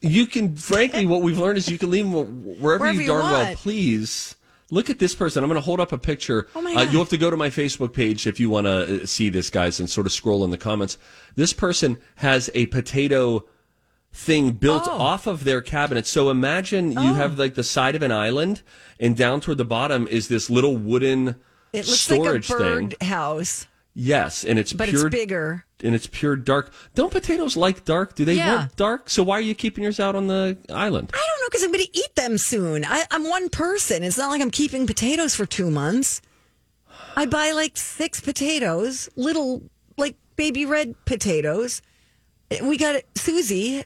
you 0.00 0.26
can, 0.26 0.56
frankly, 0.56 1.06
what 1.06 1.22
we've 1.22 1.38
learned 1.38 1.58
is 1.58 1.68
you 1.70 1.78
can 1.78 1.90
leave 1.90 2.04
them 2.10 2.44
wherever, 2.44 2.82
Wherever 2.84 2.92
you 2.92 3.00
you 3.02 3.06
darn 3.08 3.22
well 3.22 3.54
please. 3.56 4.36
Look 4.70 4.90
at 4.90 4.98
this 4.98 5.14
person. 5.14 5.42
I'm 5.44 5.48
going 5.50 5.60
to 5.60 5.64
hold 5.64 5.78
up 5.78 5.92
a 5.92 5.98
picture. 5.98 6.48
Oh, 6.54 6.60
my 6.62 6.72
Uh, 6.72 6.84
God. 6.84 6.92
you'll 6.92 7.02
have 7.02 7.10
to 7.10 7.18
go 7.18 7.30
to 7.30 7.36
my 7.36 7.48
Facebook 7.50 7.92
page 7.92 8.26
if 8.26 8.40
you 8.40 8.50
want 8.50 8.66
to 8.66 9.06
see 9.06 9.28
this, 9.28 9.50
guys, 9.50 9.78
and 9.78 9.88
sort 9.88 10.06
of 10.06 10.12
scroll 10.12 10.42
in 10.44 10.50
the 10.50 10.58
comments. 10.58 10.98
This 11.36 11.52
person 11.52 11.98
has 12.16 12.50
a 12.54 12.66
potato 12.66 13.44
thing 14.12 14.52
built 14.52 14.84
Oh. 14.86 14.92
off 14.98 15.26
of 15.26 15.44
their 15.44 15.60
cabinet. 15.60 16.06
So 16.06 16.30
imagine 16.30 16.92
you 16.92 17.14
have 17.14 17.38
like 17.38 17.54
the 17.54 17.62
side 17.64 17.94
of 17.94 18.02
an 18.02 18.12
island, 18.12 18.62
and 19.00 19.16
down 19.16 19.40
toward 19.40 19.58
the 19.58 19.64
bottom 19.64 20.06
is 20.08 20.28
this 20.28 20.48
little 20.48 20.76
wooden 20.76 21.36
It 21.72 21.86
looks 21.86 22.10
like 22.10 22.20
a 22.20 22.24
storage 22.42 22.48
bird 22.48 22.96
thing. 22.98 23.08
house, 23.08 23.66
Yes, 23.96 24.42
and 24.44 24.58
it's 24.58 24.72
but 24.72 24.88
pure 24.88 25.06
it's 25.06 25.14
bigger. 25.16 25.64
and 25.82 25.94
it's 25.94 26.08
pure 26.08 26.34
dark. 26.34 26.72
Don't 26.96 27.12
potatoes 27.12 27.56
like 27.56 27.84
dark? 27.84 28.16
Do 28.16 28.24
they 28.24 28.34
Yeah. 28.34 28.56
want 28.56 28.74
dark? 28.76 29.08
So 29.08 29.22
why 29.22 29.38
are 29.38 29.40
you 29.40 29.54
keeping 29.54 29.84
yours 29.84 30.00
out 30.00 30.16
on 30.16 30.26
the 30.26 30.58
island? 30.68 31.10
I 31.14 31.18
don't 31.18 31.40
know 31.40 31.46
because 31.48 31.62
I'm 31.62 31.70
going 31.70 31.84
to 31.84 31.96
eat 31.98 32.14
them 32.16 32.36
soon. 32.36 32.84
I, 32.84 33.04
I'm 33.12 33.28
one 33.28 33.48
person. 33.50 34.02
It's 34.02 34.18
not 34.18 34.30
like 34.30 34.40
I'm 34.42 34.50
keeping 34.50 34.86
potatoes 34.88 35.36
for 35.36 35.46
two 35.46 35.70
months. 35.70 36.20
I 37.14 37.26
buy 37.26 37.52
like 37.52 37.76
six 37.76 38.20
potatoes, 38.20 39.08
little 39.14 39.62
like 39.96 40.16
baby 40.34 40.66
red 40.66 40.96
potatoes. 41.04 41.80
We 42.62 42.76
got 42.76 43.00
Susie 43.14 43.84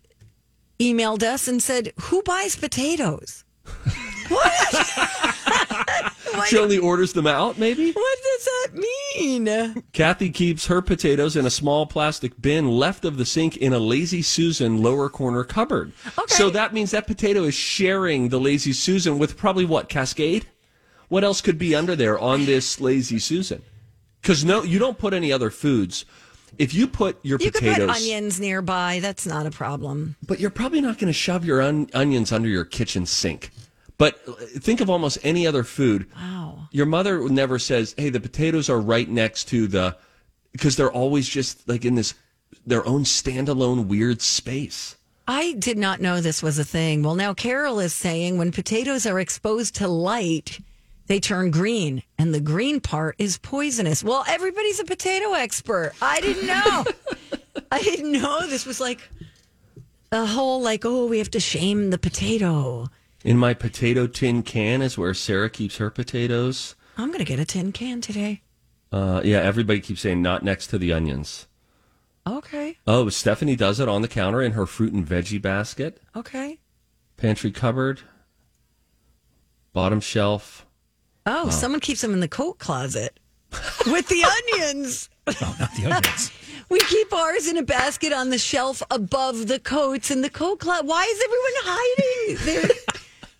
emailed 0.80 1.22
us 1.22 1.46
and 1.48 1.62
said, 1.62 1.92
"Who 2.02 2.22
buys 2.22 2.56
potatoes? 2.56 3.44
She 6.46 6.58
only 6.58 6.78
orders 6.78 7.12
them 7.12 7.26
out, 7.26 7.58
maybe? 7.58 7.92
What 7.92 8.18
does 8.22 8.44
that 8.44 8.84
mean?" 9.16 9.82
Kathy 9.92 10.30
keeps 10.30 10.66
her 10.66 10.80
potatoes 10.82 11.36
in 11.36 11.46
a 11.46 11.50
small 11.50 11.86
plastic 11.86 12.40
bin 12.40 12.68
left 12.70 13.04
of 13.04 13.16
the 13.16 13.24
sink 13.26 13.56
in 13.56 13.72
a 13.72 13.78
Lazy 13.78 14.22
Susan 14.22 14.82
lower 14.82 15.08
corner 15.08 15.44
cupboard. 15.44 15.92
Okay. 16.18 16.34
So 16.34 16.50
that 16.50 16.72
means 16.74 16.90
that 16.92 17.06
potato 17.06 17.44
is 17.44 17.54
sharing 17.54 18.28
the 18.28 18.40
Lazy 18.40 18.72
Susan 18.72 19.18
with 19.18 19.36
probably 19.36 19.64
what, 19.64 19.88
Cascade? 19.88 20.46
What 21.08 21.24
else 21.24 21.40
could 21.40 21.58
be 21.58 21.74
under 21.74 21.96
there 21.96 22.18
on 22.18 22.44
this 22.46 22.80
Lazy 22.80 23.18
Susan? 23.18 23.62
Because 24.20 24.44
no, 24.44 24.62
you 24.62 24.78
don't 24.78 24.98
put 24.98 25.14
any 25.14 25.32
other 25.32 25.50
foods. 25.50 26.04
If 26.58 26.74
you 26.74 26.86
put 26.86 27.18
your 27.22 27.38
You 27.40 27.50
could 27.50 27.62
put 27.62 27.80
onions 27.88 28.40
nearby. 28.40 28.98
That's 29.00 29.26
not 29.26 29.46
a 29.46 29.50
problem. 29.50 30.16
but 30.26 30.40
you're 30.40 30.50
probably 30.50 30.80
not 30.80 30.98
going 30.98 31.06
to 31.06 31.12
shove 31.12 31.44
your 31.44 31.62
on- 31.62 31.88
onions 31.94 32.32
under 32.32 32.48
your 32.48 32.64
kitchen 32.64 33.06
sink. 33.06 33.50
But 33.98 34.20
uh, 34.26 34.32
think 34.60 34.80
of 34.80 34.88
almost 34.88 35.18
any 35.22 35.46
other 35.46 35.64
food. 35.64 36.06
Wow. 36.14 36.68
Your 36.70 36.86
mother 36.86 37.28
never 37.28 37.58
says, 37.58 37.94
"Hey, 37.98 38.10
the 38.10 38.20
potatoes 38.20 38.70
are 38.70 38.80
right 38.80 39.08
next 39.08 39.48
to 39.48 39.66
the," 39.66 39.96
because 40.52 40.76
they're 40.76 40.92
always 40.92 41.28
just 41.28 41.68
like 41.68 41.84
in 41.84 41.96
this 41.96 42.14
their 42.66 42.86
own 42.86 43.04
standalone 43.04 43.86
weird 43.86 44.22
space. 44.22 44.96
I 45.26 45.52
did 45.54 45.76
not 45.76 46.00
know 46.00 46.20
this 46.20 46.42
was 46.42 46.58
a 46.58 46.64
thing. 46.64 47.02
Well, 47.02 47.14
now 47.14 47.34
Carol 47.34 47.80
is 47.80 47.92
saying 47.92 48.38
when 48.38 48.50
potatoes 48.50 49.04
are 49.04 49.20
exposed 49.20 49.74
to 49.76 49.86
light, 49.88 50.58
they 51.06 51.20
turn 51.20 51.50
green, 51.50 52.02
and 52.18 52.32
the 52.32 52.40
green 52.40 52.80
part 52.80 53.14
is 53.18 53.36
poisonous. 53.36 54.02
Well, 54.02 54.24
everybody's 54.26 54.80
a 54.80 54.84
potato 54.84 55.34
expert. 55.34 55.92
I 56.00 56.20
didn't 56.20 56.46
know. 56.46 56.84
I 57.72 57.82
didn't 57.82 58.12
know 58.12 58.46
this 58.46 58.64
was 58.64 58.80
like 58.80 59.06
a 60.12 60.24
whole 60.24 60.62
like, 60.62 60.84
oh, 60.86 61.06
we 61.06 61.18
have 61.18 61.30
to 61.32 61.40
shame 61.40 61.90
the 61.90 61.98
potato. 61.98 62.88
In 63.24 63.36
my 63.36 63.52
potato 63.54 64.06
tin 64.06 64.42
can 64.42 64.80
is 64.80 64.96
where 64.96 65.14
Sarah 65.14 65.50
keeps 65.50 65.78
her 65.78 65.90
potatoes. 65.90 66.76
I'm 66.96 67.10
gonna 67.10 67.24
get 67.24 67.40
a 67.40 67.44
tin 67.44 67.72
can 67.72 68.00
today. 68.00 68.42
Uh, 68.92 69.20
yeah, 69.24 69.38
everybody 69.38 69.80
keeps 69.80 70.00
saying 70.00 70.22
not 70.22 70.42
next 70.42 70.68
to 70.68 70.78
the 70.78 70.92
onions. 70.92 71.46
Okay, 72.26 72.76
Oh, 72.86 73.08
Stephanie 73.08 73.56
does 73.56 73.80
it 73.80 73.88
on 73.88 74.02
the 74.02 74.08
counter 74.08 74.42
in 74.42 74.52
her 74.52 74.66
fruit 74.66 74.92
and 74.92 75.06
veggie 75.06 75.40
basket, 75.40 76.00
okay. 76.14 76.58
pantry 77.16 77.50
cupboard, 77.50 78.02
bottom 79.72 80.00
shelf. 80.00 80.66
Oh, 81.24 81.48
someone 81.50 81.80
keeps 81.80 82.02
them 82.02 82.12
in 82.12 82.20
the 82.20 82.28
coat 82.28 82.58
closet 82.58 83.18
with 83.86 84.08
the 84.08 84.24
onions. 84.24 85.08
Oh, 85.26 85.56
not 85.58 85.74
the 85.74 85.86
onions. 85.86 86.30
We 86.70 86.80
keep 86.80 87.10
ours 87.14 87.48
in 87.48 87.56
a 87.56 87.62
basket 87.62 88.12
on 88.12 88.28
the 88.28 88.36
shelf 88.36 88.82
above 88.90 89.46
the 89.46 89.58
coats 89.58 90.10
in 90.10 90.20
the 90.20 90.28
coat 90.28 90.60
closet. 90.60 90.84
Why 90.84 91.02
is 91.04 91.24
everyone 91.24 91.52
hiding 91.64 92.44
their 92.44 92.76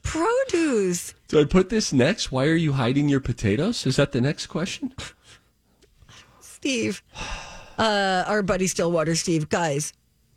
produce? 0.08 1.14
Do 1.28 1.40
I 1.40 1.44
put 1.44 1.68
this 1.68 1.92
next? 1.92 2.32
Why 2.32 2.46
are 2.46 2.54
you 2.54 2.72
hiding 2.72 3.08
your 3.08 3.20
potatoes? 3.20 3.86
Is 3.86 3.96
that 3.96 4.12
the 4.12 4.20
next 4.20 4.46
question? 4.46 4.94
Steve, 6.40 7.02
uh, 7.78 8.24
our 8.26 8.42
buddy 8.42 8.66
Stillwater 8.66 9.14
Steve, 9.14 9.48
guys, 9.48 9.92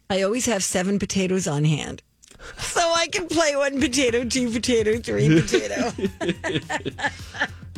I 0.09 0.21
always 0.23 0.45
have 0.45 0.63
seven 0.63 0.99
potatoes 0.99 1.47
on 1.47 1.63
hand. 1.63 2.03
so 2.57 2.81
I 2.81 3.07
can 3.07 3.27
play 3.27 3.55
one 3.55 3.79
potato, 3.79 4.25
two 4.25 4.51
potato, 4.51 4.99
three 4.99 5.41
potato. 5.41 5.93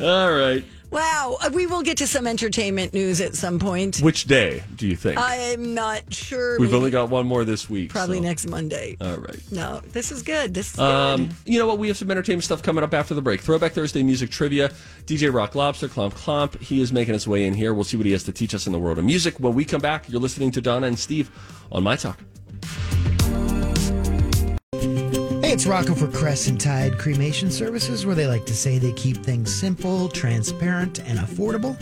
All 0.00 0.32
right. 0.32 0.64
Wow. 0.94 1.36
Uh, 1.42 1.50
We 1.52 1.66
will 1.66 1.82
get 1.82 1.98
to 1.98 2.06
some 2.06 2.26
entertainment 2.26 2.94
news 2.94 3.20
at 3.20 3.34
some 3.34 3.58
point. 3.58 3.98
Which 3.98 4.24
day 4.24 4.62
do 4.76 4.86
you 4.88 4.96
think? 4.96 5.18
I'm 5.20 5.74
not 5.74 6.12
sure. 6.14 6.58
We've 6.58 6.72
only 6.72 6.90
got 6.90 7.10
one 7.10 7.26
more 7.26 7.44
this 7.44 7.68
week. 7.68 7.90
probably 7.90 8.18
so- 8.18 8.22
next 8.24 8.46
Monday. 8.48 8.96
All 9.00 9.16
right. 9.16 9.40
No, 9.52 9.80
this 9.92 10.10
is 10.10 10.22
good. 10.22 10.54
This 10.54 10.72
is 10.74 10.78
Um, 10.80 11.26
good. 11.26 11.36
you 11.44 11.58
know 11.58 11.66
what? 11.66 11.78
We 11.78 11.88
have 11.88 11.96
some 11.98 12.10
entertainment 12.10 12.44
stuff 12.44 12.62
coming 12.62 12.82
up 12.82 12.94
after 12.94 13.12
the 13.14 13.20
break. 13.22 13.42
Throwback 13.42 13.72
Thursday 13.72 14.02
music 14.02 14.30
trivia. 14.30 14.70
DJ 15.06 15.28
Rock 15.32 15.54
Lobster, 15.54 15.88
Clomp 15.88 16.14
Clomp. 16.14 16.60
He 16.62 16.80
is 16.80 16.92
making 16.92 17.12
his 17.14 17.28
way 17.28 17.44
in 17.44 17.52
here. 17.54 17.74
We'll 17.74 17.84
see 17.84 17.96
what 17.96 18.06
he 18.06 18.12
has 18.12 18.22
to 18.24 18.32
teach 18.32 18.54
us 18.54 18.66
in 18.66 18.72
the 18.72 18.78
world 18.78 18.98
of 18.98 19.04
music. 19.04 19.38
When 19.38 19.54
we 19.54 19.64
come 19.64 19.80
back, 19.82 20.04
you're 20.08 20.20
listening 20.20 20.50
to 20.52 20.60
Donna 20.60 20.86
and 20.86 20.98
Steve 20.98 21.30
on 21.70 21.82
My 21.82 21.96
Talk. 21.96 22.18
It's 25.54 25.66
Rocco 25.66 25.94
for 25.94 26.08
Crescent 26.08 26.60
Tide 26.60 26.98
Cremation 26.98 27.48
Services, 27.48 28.04
where 28.04 28.16
they 28.16 28.26
like 28.26 28.44
to 28.46 28.56
say 28.56 28.78
they 28.78 28.90
keep 28.90 29.18
things 29.18 29.54
simple, 29.54 30.08
transparent, 30.08 30.98
and 31.08 31.16
affordable. 31.20 31.78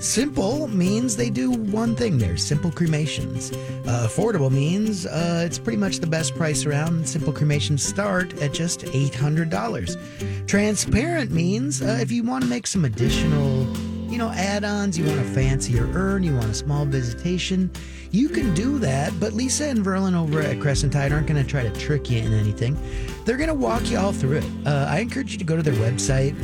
Simple 0.00 0.68
means 0.68 1.16
they 1.16 1.28
do 1.28 1.50
one 1.50 1.96
thing 1.96 2.18
there 2.18 2.36
simple 2.36 2.70
cremations. 2.70 3.50
Uh, 3.50 4.06
affordable 4.06 4.52
means 4.52 5.06
uh, 5.06 5.42
it's 5.44 5.58
pretty 5.58 5.76
much 5.76 5.98
the 5.98 6.06
best 6.06 6.36
price 6.36 6.66
around. 6.66 7.08
Simple 7.08 7.32
cremations 7.32 7.84
start 7.84 8.32
at 8.40 8.52
just 8.52 8.82
$800. 8.82 10.46
Transparent 10.46 11.32
means 11.32 11.82
uh, 11.82 11.98
if 12.00 12.12
you 12.12 12.22
want 12.22 12.44
to 12.44 12.48
make 12.48 12.68
some 12.68 12.84
additional 12.84 13.66
you 14.08 14.18
know, 14.18 14.30
add-ons, 14.30 14.96
you 14.96 15.04
want 15.04 15.18
a 15.20 15.24
fancier 15.24 15.86
urn, 15.92 16.22
you 16.22 16.34
want 16.34 16.48
a 16.48 16.54
small 16.54 16.86
visitation, 16.86 17.70
you 18.16 18.30
can 18.30 18.54
do 18.54 18.78
that. 18.78 19.18
But 19.20 19.34
Lisa 19.34 19.66
and 19.66 19.84
Verlin 19.84 20.14
over 20.14 20.40
at 20.40 20.58
Crescent 20.58 20.92
Tide 20.92 21.12
aren't 21.12 21.26
going 21.26 21.42
to 21.42 21.48
try 21.48 21.62
to 21.62 21.70
trick 21.78 22.10
you 22.10 22.18
in 22.18 22.32
anything. 22.32 22.76
They're 23.24 23.36
going 23.36 23.48
to 23.48 23.54
walk 23.54 23.90
you 23.90 23.98
all 23.98 24.12
through 24.12 24.38
it. 24.38 24.44
Uh, 24.64 24.86
I 24.88 25.00
encourage 25.00 25.32
you 25.32 25.38
to 25.38 25.44
go 25.44 25.56
to 25.56 25.62
their 25.62 25.74
website. 25.74 26.34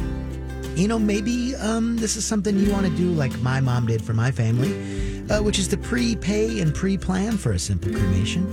You 0.76 0.88
know, 0.88 0.98
maybe 0.98 1.54
um, 1.56 1.96
this 1.96 2.16
is 2.16 2.24
something 2.24 2.58
you 2.58 2.70
want 2.70 2.86
to 2.86 2.96
do 2.96 3.10
like 3.10 3.38
my 3.40 3.60
mom 3.60 3.86
did 3.86 4.02
for 4.02 4.12
my 4.12 4.30
family, 4.30 4.72
uh, 5.30 5.42
which 5.42 5.58
is 5.58 5.68
to 5.68 5.76
prepay 5.76 6.60
and 6.60 6.74
pre-plan 6.74 7.38
for 7.38 7.52
a 7.52 7.58
simple 7.58 7.90
cremation. 7.90 8.46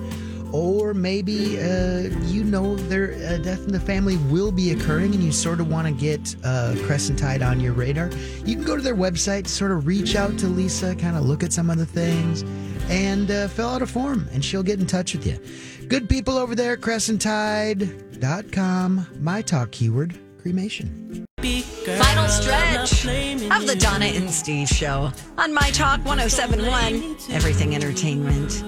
Or 0.52 0.94
maybe 0.96 1.60
uh, 1.60 2.10
you 2.26 2.44
know 2.44 2.76
their 2.76 3.14
uh, 3.14 3.38
death 3.38 3.66
in 3.66 3.72
the 3.72 3.80
family 3.80 4.18
will 4.32 4.52
be 4.52 4.72
occurring 4.72 5.14
and 5.14 5.24
you 5.24 5.32
sort 5.32 5.60
of 5.60 5.70
want 5.70 5.88
to 5.88 5.94
get 5.94 6.36
uh, 6.44 6.74
Crescent 6.86 7.20
Tide 7.20 7.44
on 7.44 7.60
your 7.60 7.74
radar. 7.74 8.10
You 8.46 8.56
can 8.56 8.64
go 8.64 8.76
to 8.76 8.82
their 8.82 8.96
website, 8.96 9.48
sort 9.48 9.72
of 9.72 9.86
reach 9.86 10.16
out 10.16 10.40
to 10.40 10.48
Lisa, 10.48 10.96
kind 10.96 11.16
of 11.16 11.26
look 11.26 11.44
at 11.44 11.54
some 11.54 11.70
of 11.70 11.78
the 11.78 11.86
things, 11.86 12.44
and 12.90 13.30
uh, 13.32 13.48
fill 13.48 13.70
out 13.70 13.82
a 13.82 13.88
form, 13.88 14.28
and 14.34 14.44
she'll 14.44 14.64
get 14.64 14.80
in 14.80 14.86
touch 14.88 15.14
with 15.16 15.26
you. 15.26 15.40
Good 15.88 16.10
people 16.10 16.38
over 16.38 16.56
there, 16.56 16.76
crescenttide.com. 16.78 19.08
My 19.20 19.42
talk 19.42 19.72
keyword 19.72 20.20
cremation. 20.42 21.26
Final 21.42 22.28
stretch 22.28 23.06
of 23.06 23.66
the 23.68 23.76
Donna 23.80 24.06
and 24.06 24.30
Steve 24.30 24.68
show 24.68 25.12
on 25.38 25.54
My 25.54 25.70
Talk 25.72 26.04
1071, 26.06 27.16
Everything 27.32 27.76
Entertainment. 27.76 28.64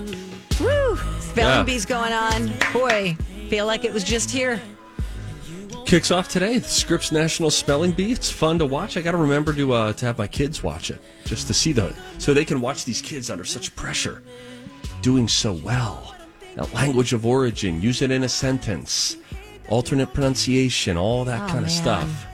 Woo! 0.59 0.97
Spelling 1.19 1.59
Yeah. 1.59 1.63
bees 1.63 1.85
going 1.85 2.13
on. 2.13 2.51
Boy, 2.73 3.15
feel 3.49 3.65
like 3.65 3.83
it 3.85 3.93
was 3.93 4.03
just 4.03 4.29
here. 4.31 4.61
Kicks 5.85 6.11
off 6.11 6.29
today. 6.29 6.57
The 6.57 6.67
Scripps 6.69 7.11
National 7.11 7.49
Spelling 7.49 7.91
Bee. 7.91 8.11
It's 8.11 8.29
fun 8.29 8.59
to 8.59 8.65
watch. 8.65 8.95
I 8.97 9.01
got 9.01 9.11
to 9.11 9.17
remember 9.17 9.53
to 9.53 9.73
uh, 9.73 9.93
to 9.93 10.05
have 10.05 10.17
my 10.17 10.27
kids 10.27 10.63
watch 10.63 10.89
it 10.89 11.01
just 11.25 11.47
to 11.47 11.53
see 11.53 11.71
the 11.73 11.93
so 12.17 12.33
they 12.33 12.45
can 12.45 12.61
watch 12.61 12.85
these 12.85 13.01
kids 13.01 13.29
under 13.29 13.43
such 13.43 13.75
pressure, 13.75 14.23
doing 15.01 15.27
so 15.27 15.53
well. 15.53 16.15
That 16.55 16.73
language 16.73 17.13
of 17.13 17.25
origin, 17.25 17.81
use 17.81 18.01
it 18.01 18.11
in 18.11 18.23
a 18.23 18.29
sentence, 18.29 19.17
alternate 19.69 20.13
pronunciation, 20.13 20.97
all 20.97 21.23
that 21.25 21.41
Oh, 21.43 21.47
kind 21.47 21.59
of 21.59 21.63
man. 21.63 21.69
stuff. 21.69 22.25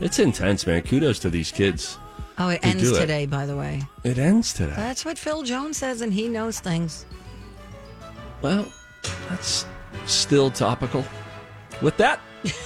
It's 0.00 0.18
intense, 0.18 0.66
man. 0.66 0.82
Kudos 0.82 1.18
to 1.20 1.30
these 1.30 1.50
kids. 1.50 1.98
Oh, 2.38 2.50
it 2.50 2.60
ends 2.64 2.82
do 2.82 2.94
it. 2.94 3.00
today, 3.00 3.24
by 3.24 3.46
the 3.46 3.56
way. 3.56 3.82
It 4.04 4.18
ends 4.18 4.52
today. 4.52 4.74
That's 4.76 5.06
what 5.06 5.16
Phil 5.18 5.42
Jones 5.42 5.78
says, 5.78 6.02
and 6.02 6.12
he 6.12 6.28
knows 6.28 6.60
things. 6.60 7.06
Well, 8.42 8.66
that's 9.30 9.64
still 10.04 10.50
topical. 10.50 11.02
With 11.80 11.96
that, 11.96 12.20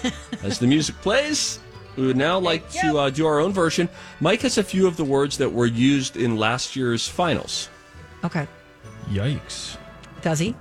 as 0.43 0.59
the 0.59 0.67
music 0.67 0.95
plays, 0.97 1.59
we 1.97 2.07
would 2.07 2.17
now 2.17 2.39
like 2.39 2.69
to 2.71 2.99
uh, 2.99 3.11
do 3.11 3.27
our 3.27 3.41
own 3.41 3.53
version. 3.53 3.89
Mike 4.21 4.43
has 4.43 4.59
a 4.59 4.63
few 4.63 4.87
of 4.87 4.97
the 4.97 5.05
words 5.05 5.39
that 5.39 5.53
were 5.53 5.67
used 5.67 6.17
in 6.17 6.37
last 6.37 6.77
year's 6.77 7.07
finals. 7.09 7.69
Okay. 8.25 8.47
Yikes. 9.09 9.77
Does 10.23 10.39
he? 10.39 10.55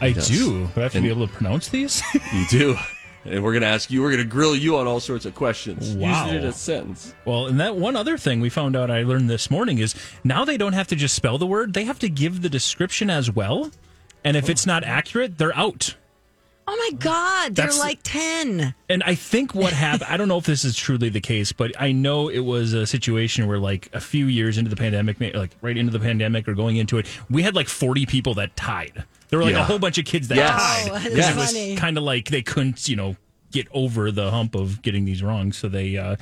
I 0.00 0.08
Yes. 0.08 0.28
do, 0.28 0.66
but 0.74 0.80
I 0.80 0.82
have 0.84 0.92
to 0.92 0.98
And- 0.98 1.04
be 1.04 1.10
able 1.10 1.26
to 1.26 1.32
pronounce 1.32 1.68
these. 1.68 2.02
You 2.32 2.46
do. 2.50 2.76
And 3.24 3.42
we're 3.42 3.50
going 3.52 3.62
to 3.62 3.66
ask 3.68 3.90
you, 3.90 4.02
we're 4.02 4.10
going 4.12 4.22
to 4.22 4.28
grill 4.28 4.54
you 4.54 4.76
on 4.76 4.86
all 4.86 5.00
sorts 5.00 5.24
of 5.26 5.34
questions. 5.34 5.96
Wow. 5.96 6.26
Use 6.26 6.32
it 6.34 6.36
in 6.42 6.44
a 6.44 6.52
sentence. 6.52 7.12
well, 7.24 7.46
and 7.46 7.58
that 7.58 7.74
one 7.74 7.96
other 7.96 8.16
thing 8.16 8.40
we 8.40 8.48
found 8.50 8.76
out 8.76 8.88
I 8.88 9.02
learned 9.02 9.28
this 9.28 9.50
morning 9.50 9.78
is 9.78 9.96
now 10.22 10.44
they 10.44 10.56
don't 10.56 10.74
have 10.74 10.86
to 10.88 10.94
just 10.96 11.16
spell 11.16 11.36
the 11.36 11.46
word; 11.46 11.74
they 11.74 11.84
have 11.86 11.98
to 12.00 12.08
give 12.08 12.42
the 12.42 12.48
description 12.48 13.10
as 13.10 13.28
well. 13.28 13.72
And 14.22 14.36
if 14.36 14.48
it's 14.48 14.64
not 14.64 14.84
accurate, 14.84 15.38
they're 15.38 15.56
out. 15.56 15.96
Oh 16.68 16.76
my 16.76 16.98
God, 16.98 17.54
they're 17.54 17.66
That's- 17.66 17.78
like 17.78 18.00
10. 18.02 18.74
And 18.88 19.02
I 19.04 19.14
think 19.14 19.54
what 19.54 19.72
happened, 19.72 20.10
I 20.10 20.16
don't 20.16 20.26
know 20.26 20.38
if 20.38 20.46
this 20.46 20.64
is 20.64 20.74
truly 20.76 21.08
the 21.08 21.20
case, 21.20 21.52
but 21.52 21.70
I 21.80 21.92
know 21.92 22.28
it 22.28 22.40
was 22.40 22.72
a 22.72 22.86
situation 22.86 23.46
where, 23.46 23.58
like, 23.58 23.88
a 23.92 24.00
few 24.00 24.26
years 24.26 24.58
into 24.58 24.68
the 24.68 24.74
pandemic, 24.76 25.20
may- 25.20 25.32
like 25.32 25.52
right 25.60 25.76
into 25.76 25.92
the 25.92 26.00
pandemic 26.00 26.48
or 26.48 26.54
going 26.54 26.76
into 26.76 26.98
it, 26.98 27.06
we 27.30 27.42
had 27.42 27.54
like 27.54 27.68
40 27.68 28.04
people 28.06 28.34
that 28.34 28.56
tied. 28.56 29.04
There 29.28 29.38
were 29.38 29.44
like 29.44 29.54
Yeah. 29.54 29.60
a 29.62 29.64
whole 29.64 29.78
bunch 29.78 29.98
of 29.98 30.04
kids 30.06 30.26
that 30.28 30.36
Yes. 30.36 30.60
tied. 30.60 30.88
Oh, 30.90 30.94
that's 30.94 31.04
Because 31.14 31.54
it 31.56 31.70
was 31.72 31.78
kind 31.78 31.96
of 31.98 32.02
like 32.04 32.30
they 32.30 32.42
couldn't, 32.42 32.88
you 32.88 32.96
know, 32.96 33.16
get 33.52 33.68
over 33.72 34.10
the 34.10 34.30
hump 34.32 34.54
of 34.56 34.82
getting 34.82 35.04
these 35.04 35.22
wrong. 35.22 35.52
So 35.52 35.68
they, 35.68 35.96
uh, 35.96 36.16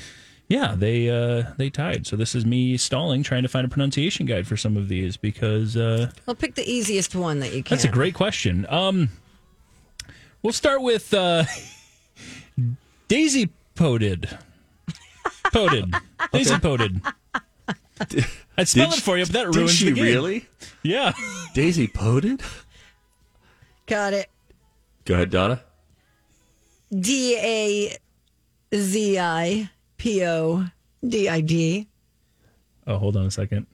yeah, 0.48 0.74
they 0.76 1.08
uh, 1.08 1.52
they 1.56 1.70
tied. 1.70 2.06
So 2.06 2.16
this 2.16 2.34
is 2.34 2.44
me 2.44 2.76
stalling, 2.76 3.22
trying 3.22 3.42
to 3.44 3.48
find 3.48 3.64
a 3.64 3.68
pronunciation 3.70 4.26
guide 4.26 4.46
for 4.46 4.58
some 4.58 4.76
of 4.76 4.88
these 4.88 5.16
because 5.16 5.74
uh, 5.74 6.10
Well, 6.26 6.34
pick 6.34 6.54
the 6.54 6.70
easiest 6.70 7.14
one 7.14 7.40
that 7.40 7.54
you 7.54 7.62
can. 7.62 7.74
that's 7.76 7.84
a 7.86 7.88
great 7.88 8.12
question. 8.12 8.66
Um, 8.68 9.08
we'll 10.44 10.52
start 10.52 10.80
with 10.82 11.12
uh, 11.12 11.44
Daisy 13.08 13.50
Poded. 13.74 14.38
Poded. 15.46 15.90
dasypodid. 16.32 17.12
I'd 18.56 18.68
spell 18.68 18.90
Did 18.90 18.98
it 18.98 19.02
for 19.02 19.18
you, 19.18 19.24
but 19.24 19.32
that 19.32 19.46
Did 19.46 19.56
ruins 19.56 19.72
she 19.72 19.86
the 19.86 19.92
game. 19.92 20.04
really? 20.04 20.46
Yeah. 20.82 21.12
dasypodid? 21.54 22.40
Got 23.86 24.12
it. 24.12 24.30
Go 25.04 25.14
ahead, 25.14 25.30
Donna. 25.30 25.60
D 26.96 27.36
A 27.36 27.96
Z 28.76 29.18
I 29.18 29.70
P 29.96 30.24
O 30.24 30.64
D 31.06 31.28
I 31.28 31.40
D. 31.40 31.88
Oh, 32.86 32.98
hold 32.98 33.16
on 33.16 33.26
a 33.26 33.30
second. 33.30 33.66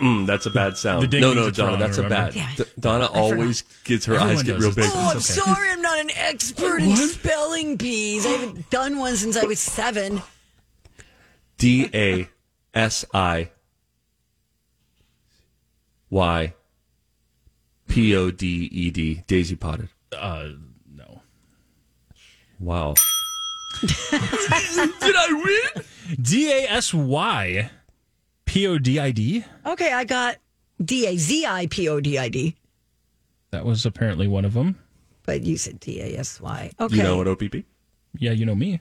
Mm, 0.00 0.26
that's 0.26 0.46
a 0.46 0.50
bad 0.50 0.76
sound. 0.76 1.10
The 1.10 1.20
no, 1.20 1.32
no, 1.32 1.50
Donna, 1.50 1.70
wrong, 1.70 1.80
that's 1.80 1.98
a 1.98 2.08
bad. 2.08 2.34
Yeah. 2.34 2.50
D- 2.56 2.64
Donna 2.78 3.06
always 3.06 3.62
gets 3.84 4.04
her 4.06 4.14
Everyone 4.14 4.36
eyes 4.36 4.42
get 4.42 4.54
does 4.54 4.64
real 4.64 4.74
big. 4.74 4.90
Oh, 4.94 5.00
I'm 5.10 5.16
okay. 5.16 5.20
sorry, 5.20 5.70
I'm 5.70 5.82
not 5.82 5.98
an 6.00 6.10
expert 6.14 6.80
in 6.82 6.96
spelling 6.96 7.76
bees. 7.76 8.26
I 8.26 8.30
haven't 8.30 8.70
done 8.70 8.98
one 8.98 9.16
since 9.16 9.36
I 9.36 9.44
was 9.44 9.60
seven. 9.60 10.22
D 11.58 11.88
A 11.94 12.28
S 12.74 13.04
I 13.14 13.50
Y 16.10 16.54
P 17.88 18.16
O 18.16 18.30
D 18.30 18.68
E 18.72 18.90
D. 18.90 19.22
Daisy 19.26 19.56
potted. 19.56 19.88
Uh, 20.16 20.48
no. 20.94 21.22
Wow. 22.60 22.94
Did 23.80 24.12
I 24.12 25.68
win? 25.74 25.84
D 26.20 26.52
A 26.52 26.70
S 26.70 26.94
Y 26.94 27.70
P 28.56 28.66
O 28.68 28.78
D 28.78 28.98
I 28.98 29.10
D. 29.10 29.44
Okay, 29.66 29.92
I 29.92 30.04
got 30.04 30.36
D 30.82 31.06
A 31.06 31.18
Z 31.18 31.44
I 31.44 31.66
P 31.66 31.90
O 31.90 32.00
D 32.00 32.16
I 32.16 32.30
D, 32.30 32.56
That 33.50 33.66
was 33.66 33.84
apparently 33.84 34.26
one 34.26 34.46
of 34.46 34.54
them. 34.54 34.78
but 35.24 35.42
you 35.42 35.58
said 35.58 35.78
D 35.78 36.00
A 36.00 36.18
S 36.20 36.40
Y. 36.40 36.70
Okay. 36.80 36.96
You 36.96 37.02
know 37.02 37.18
what 37.18 37.28
OPP? 37.28 37.56
Yeah, 38.16 38.30
you 38.30 38.46
know 38.46 38.54
me. 38.54 38.80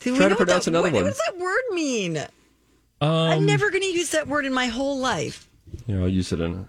Do 0.00 0.12
we 0.14 0.18
Try 0.18 0.30
to 0.30 0.36
pronounce 0.36 0.64
that- 0.64 0.70
another 0.70 0.84
what- 0.88 0.94
one. 0.94 1.04
What 1.04 1.10
does 1.10 1.20
that 1.26 1.36
word 1.38 1.62
mean? 1.72 2.16
Um, 2.16 3.10
I'm 3.10 3.44
never 3.44 3.68
going 3.70 3.82
to 3.82 3.88
use 3.92 4.12
that 4.12 4.26
word 4.26 4.46
in 4.46 4.54
my 4.54 4.68
whole 4.68 4.98
life. 5.00 5.50
You 5.86 5.96
know, 5.96 6.02
I'll 6.04 6.08
use 6.08 6.32
it 6.32 6.40
in. 6.40 6.66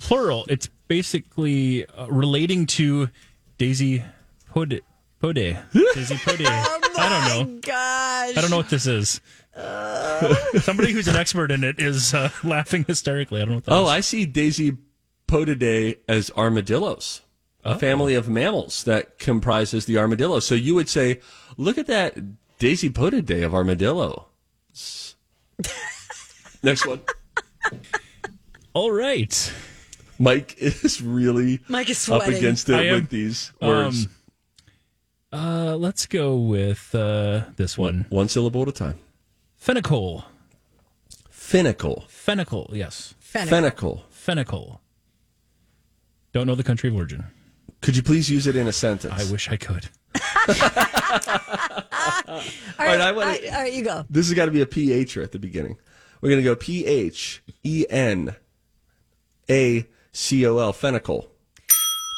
plural. 0.00 0.44
It's 0.50 0.68
basically 0.88 1.86
uh, 1.86 2.06
relating 2.08 2.66
to 2.66 3.08
Daisy 3.56 4.04
Pode. 4.50 4.82
Pode. 5.20 5.36
Daisy 5.94 6.16
Pode. 6.18 6.42
I 6.42 6.78
don't 7.08 7.52
know. 7.54 7.60
Gosh. 7.62 8.36
I 8.36 8.40
don't 8.42 8.50
know 8.50 8.58
what 8.58 8.68
this 8.68 8.86
is. 8.86 9.22
Somebody 10.60 10.92
who's 10.92 11.08
an 11.08 11.16
expert 11.16 11.50
in 11.50 11.64
it 11.64 11.78
is 11.80 12.14
uh, 12.14 12.30
laughing 12.44 12.84
hysterically. 12.84 13.40
I 13.40 13.44
don't 13.44 13.50
know 13.50 13.54
what 13.56 13.64
that 13.64 13.72
Oh, 13.72 13.84
is. 13.84 13.90
I 13.90 14.00
see 14.00 14.26
Daisy 14.26 14.76
potidae 15.26 15.98
as 16.08 16.30
armadillos, 16.36 17.22
a 17.64 17.78
family 17.78 18.14
of 18.14 18.28
mammals 18.28 18.84
that 18.84 19.18
comprises 19.18 19.84
the 19.86 19.98
armadillo. 19.98 20.40
So 20.40 20.54
you 20.54 20.74
would 20.74 20.88
say, 20.88 21.20
look 21.56 21.76
at 21.78 21.86
that 21.86 22.16
Dasypodidae 22.58 23.44
of 23.44 23.54
armadillo. 23.54 24.26
Next 26.62 26.86
one. 26.86 27.00
All 28.74 28.92
right. 28.92 29.52
Mike 30.18 30.56
is 30.58 31.00
really 31.00 31.60
Mike 31.68 31.88
is 31.90 32.08
up 32.08 32.26
against 32.26 32.68
it 32.68 32.74
am. 32.86 32.94
with 32.94 33.10
these 33.10 33.52
words. 33.62 34.06
Um, 35.32 35.40
uh, 35.40 35.76
let's 35.76 36.06
go 36.06 36.36
with 36.36 36.92
uh, 36.94 37.42
this 37.56 37.78
one. 37.78 38.06
One 38.08 38.28
syllable 38.28 38.62
at 38.62 38.68
a 38.68 38.72
time. 38.72 38.98
Fenical. 39.68 40.24
Finical. 41.30 42.06
Fenical, 42.08 42.74
yes. 42.74 43.14
Fennec. 43.20 43.50
Fenical. 43.76 44.00
Fenical. 44.10 44.78
Don't 46.32 46.46
know 46.46 46.54
the 46.54 46.64
country 46.64 46.88
of 46.88 46.96
origin. 46.96 47.24
Could 47.82 47.94
you 47.94 48.02
please 48.02 48.30
use 48.30 48.46
it 48.46 48.56
in 48.56 48.66
a 48.66 48.72
sentence? 48.72 49.12
I 49.12 49.30
wish 49.30 49.50
I 49.50 49.56
could. 49.58 49.90
All 50.48 52.34
All 52.34 52.42
right, 52.78 52.98
right, 52.98 53.00
I 53.00 53.12
wanna- 53.12 53.26
right, 53.30 53.44
all 53.52 53.60
right, 53.62 53.72
you 53.72 53.82
go. 53.84 54.04
This 54.08 54.28
has 54.28 54.34
got 54.34 54.46
to 54.46 54.50
be 54.50 54.60
a 54.62 54.66
PH 54.66 55.16
at 55.18 55.32
the 55.32 55.38
beginning. 55.38 55.76
We're 56.20 56.30
going 56.30 56.40
to 56.40 56.44
go 56.44 56.56
P 56.56 56.84
H 56.86 57.42
E 57.64 57.84
N 57.90 58.34
A 59.50 59.86
C 60.12 60.46
O 60.46 60.58
L, 60.58 60.72
Fenical. 60.72 61.26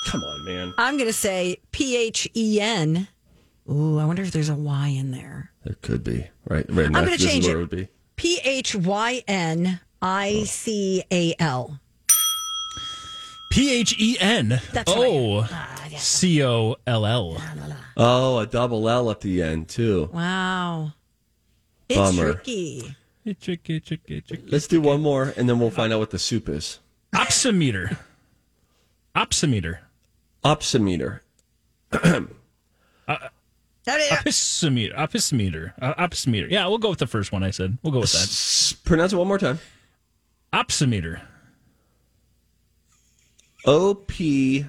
Come 0.06 0.22
on, 0.22 0.44
man. 0.44 0.72
I'm 0.78 0.96
going 0.96 1.08
to 1.08 1.12
say 1.12 1.58
P 1.72 1.96
H 1.96 2.28
E 2.36 2.60
N. 2.60 3.08
Ooh, 3.70 3.98
I 3.98 4.04
wonder 4.04 4.22
if 4.22 4.32
there's 4.32 4.48
a 4.48 4.54
Y 4.54 4.88
in 4.88 5.10
there. 5.12 5.52
There 5.64 5.76
could 5.82 6.02
be. 6.02 6.26
Right. 6.48 6.66
right 6.70 6.86
I'm 6.86 6.92
now, 6.92 7.04
going 7.04 7.16
to 7.18 7.24
change 7.24 7.46
where 7.46 7.54
it. 7.54 7.58
it 7.58 7.60
would 7.60 7.70
be. 7.70 7.88
P 8.16 8.40
H 8.44 8.74
Y 8.74 9.22
N 9.28 9.80
I 10.02 10.42
C 10.44 11.04
A 11.12 11.34
L. 11.38 11.78
P 13.50 13.72
H 13.80 13.94
E 13.98 14.16
N 14.20 14.60
That's 14.72 14.92
O 14.94 15.46
Ah, 15.50 15.88
C 15.96 16.42
O 16.44 16.76
L 16.86 17.06
L. 17.06 17.36
Oh, 17.96 18.38
a 18.38 18.46
double 18.46 18.88
L 18.88 19.10
at 19.10 19.20
the 19.20 19.42
end, 19.42 19.68
too. 19.68 20.08
Wow. 20.12 20.92
It's 21.88 21.98
Bummer. 21.98 22.34
tricky. 22.34 22.96
Chicky, 23.40 23.80
tricky, 23.80 24.20
chicky. 24.22 24.44
Let's 24.48 24.66
do 24.66 24.80
one 24.80 25.02
more, 25.02 25.32
and 25.36 25.48
then 25.48 25.58
we'll 25.60 25.70
find 25.70 25.92
out 25.92 25.98
what 26.00 26.10
the 26.10 26.18
soup 26.18 26.48
is. 26.48 26.78
Opsimeter. 27.14 27.98
Opsimeter. 29.14 29.78
Opsimeter. 30.44 31.20
Opsimeter. 33.86 34.94
Opsimeter. 34.94 35.72
Uh, 35.80 35.94
opsimeter. 35.94 36.50
Yeah, 36.50 36.66
we'll 36.66 36.78
go 36.78 36.90
with 36.90 36.98
the 36.98 37.06
first 37.06 37.32
one 37.32 37.42
I 37.42 37.50
said. 37.50 37.78
We'll 37.82 37.92
go 37.92 38.00
with 38.00 38.12
that. 38.12 38.18
S- 38.22 38.74
Pronounce 38.84 39.12
it 39.12 39.16
one 39.16 39.26
more 39.28 39.38
time. 39.38 39.58
Opsimeter. 40.52 41.20
O 43.64 43.94
P 43.94 44.66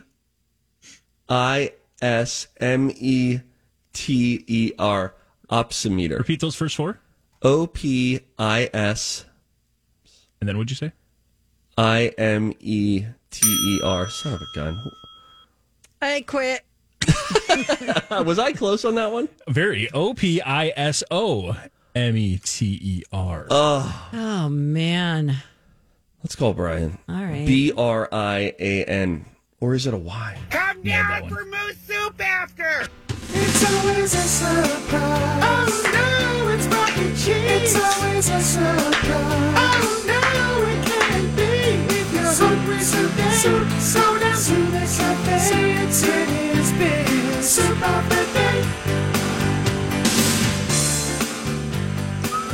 I 1.30 1.72
S 2.02 2.48
M 2.60 2.92
E 2.96 3.40
T 3.94 4.44
E 4.48 4.72
R. 4.80 5.14
Opsimeter. 5.50 6.18
Repeat 6.18 6.40
those 6.40 6.56
first 6.56 6.76
four. 6.76 7.00
O 7.42 7.68
P 7.68 8.20
I 8.38 8.70
S 8.74 9.26
And 10.40 10.48
then 10.48 10.58
what'd 10.58 10.70
you 10.70 10.76
say? 10.76 10.92
I 11.78 12.14
M 12.18 12.54
E 12.60 13.06
T 13.32 13.48
E 13.48 13.82
R. 13.84 14.10
Son 14.10 14.34
of 14.34 14.42
a 14.42 14.46
gun. 14.56 14.92
I 16.02 16.22
quit. 16.22 16.64
Was 18.26 18.40
I 18.40 18.54
close 18.54 18.86
on 18.86 18.96
that 18.96 19.12
one? 19.12 19.30
Very. 19.48 19.90
O 19.92 20.14
P 20.14 20.42
I 20.42 20.74
S 20.76 21.04
O 21.12 21.56
M 21.96 22.18
E 22.18 22.38
T 22.38 22.80
E 22.82 23.04
R. 23.12 23.48
Oh, 23.50 24.50
man. 24.50 25.38
Let's 26.24 26.36
call 26.36 26.54
Brian. 26.54 26.98
All 27.10 27.16
right. 27.16 27.46
B 27.48 27.74
R 27.76 28.08
I 28.12 28.54
A 28.60 28.86
N. 28.86 29.26
Or 29.60 29.74
is 29.76 29.88
it 29.88 29.94
a 29.94 29.98
Y? 29.98 30.38
Come 30.50 30.82
Nailed 30.84 31.06
that 31.06 31.22
down 31.22 31.30
for 31.30 31.46
moose 31.46 31.78
soup 31.88 32.22
after. 32.22 32.88
It's 33.34 33.74
always 33.74 34.14
a 34.14 34.18
surprise. 34.18 35.44
Oh 35.44 35.82
no, 35.94 36.50
it's 36.50 36.68
mac 36.68 36.98
and 36.98 37.16
cheese. 37.16 37.36
It's 37.36 37.76
always 37.76 38.30
a 38.30 38.42
surprise. 38.42 39.56
Oh 39.58 40.04
no, 40.08 40.68
it 40.68 40.86
can't 40.86 41.36
be. 41.36 41.96
If 41.96 42.14
you're 42.14 42.24
hungry 42.24 42.80
today, 42.80 43.32
soup, 43.38 43.70
so 43.80 44.20
down 44.20 44.36
to 44.36 44.56
the 44.72 44.80
cafe. 44.98 45.38
Say 45.40 45.84
it's 45.84 46.04
it 46.04 46.08
is 46.08 46.08
big. 46.08 46.28
Soup 46.28 46.51
of 47.84 48.10
the 48.10 48.24
day. 48.34 48.62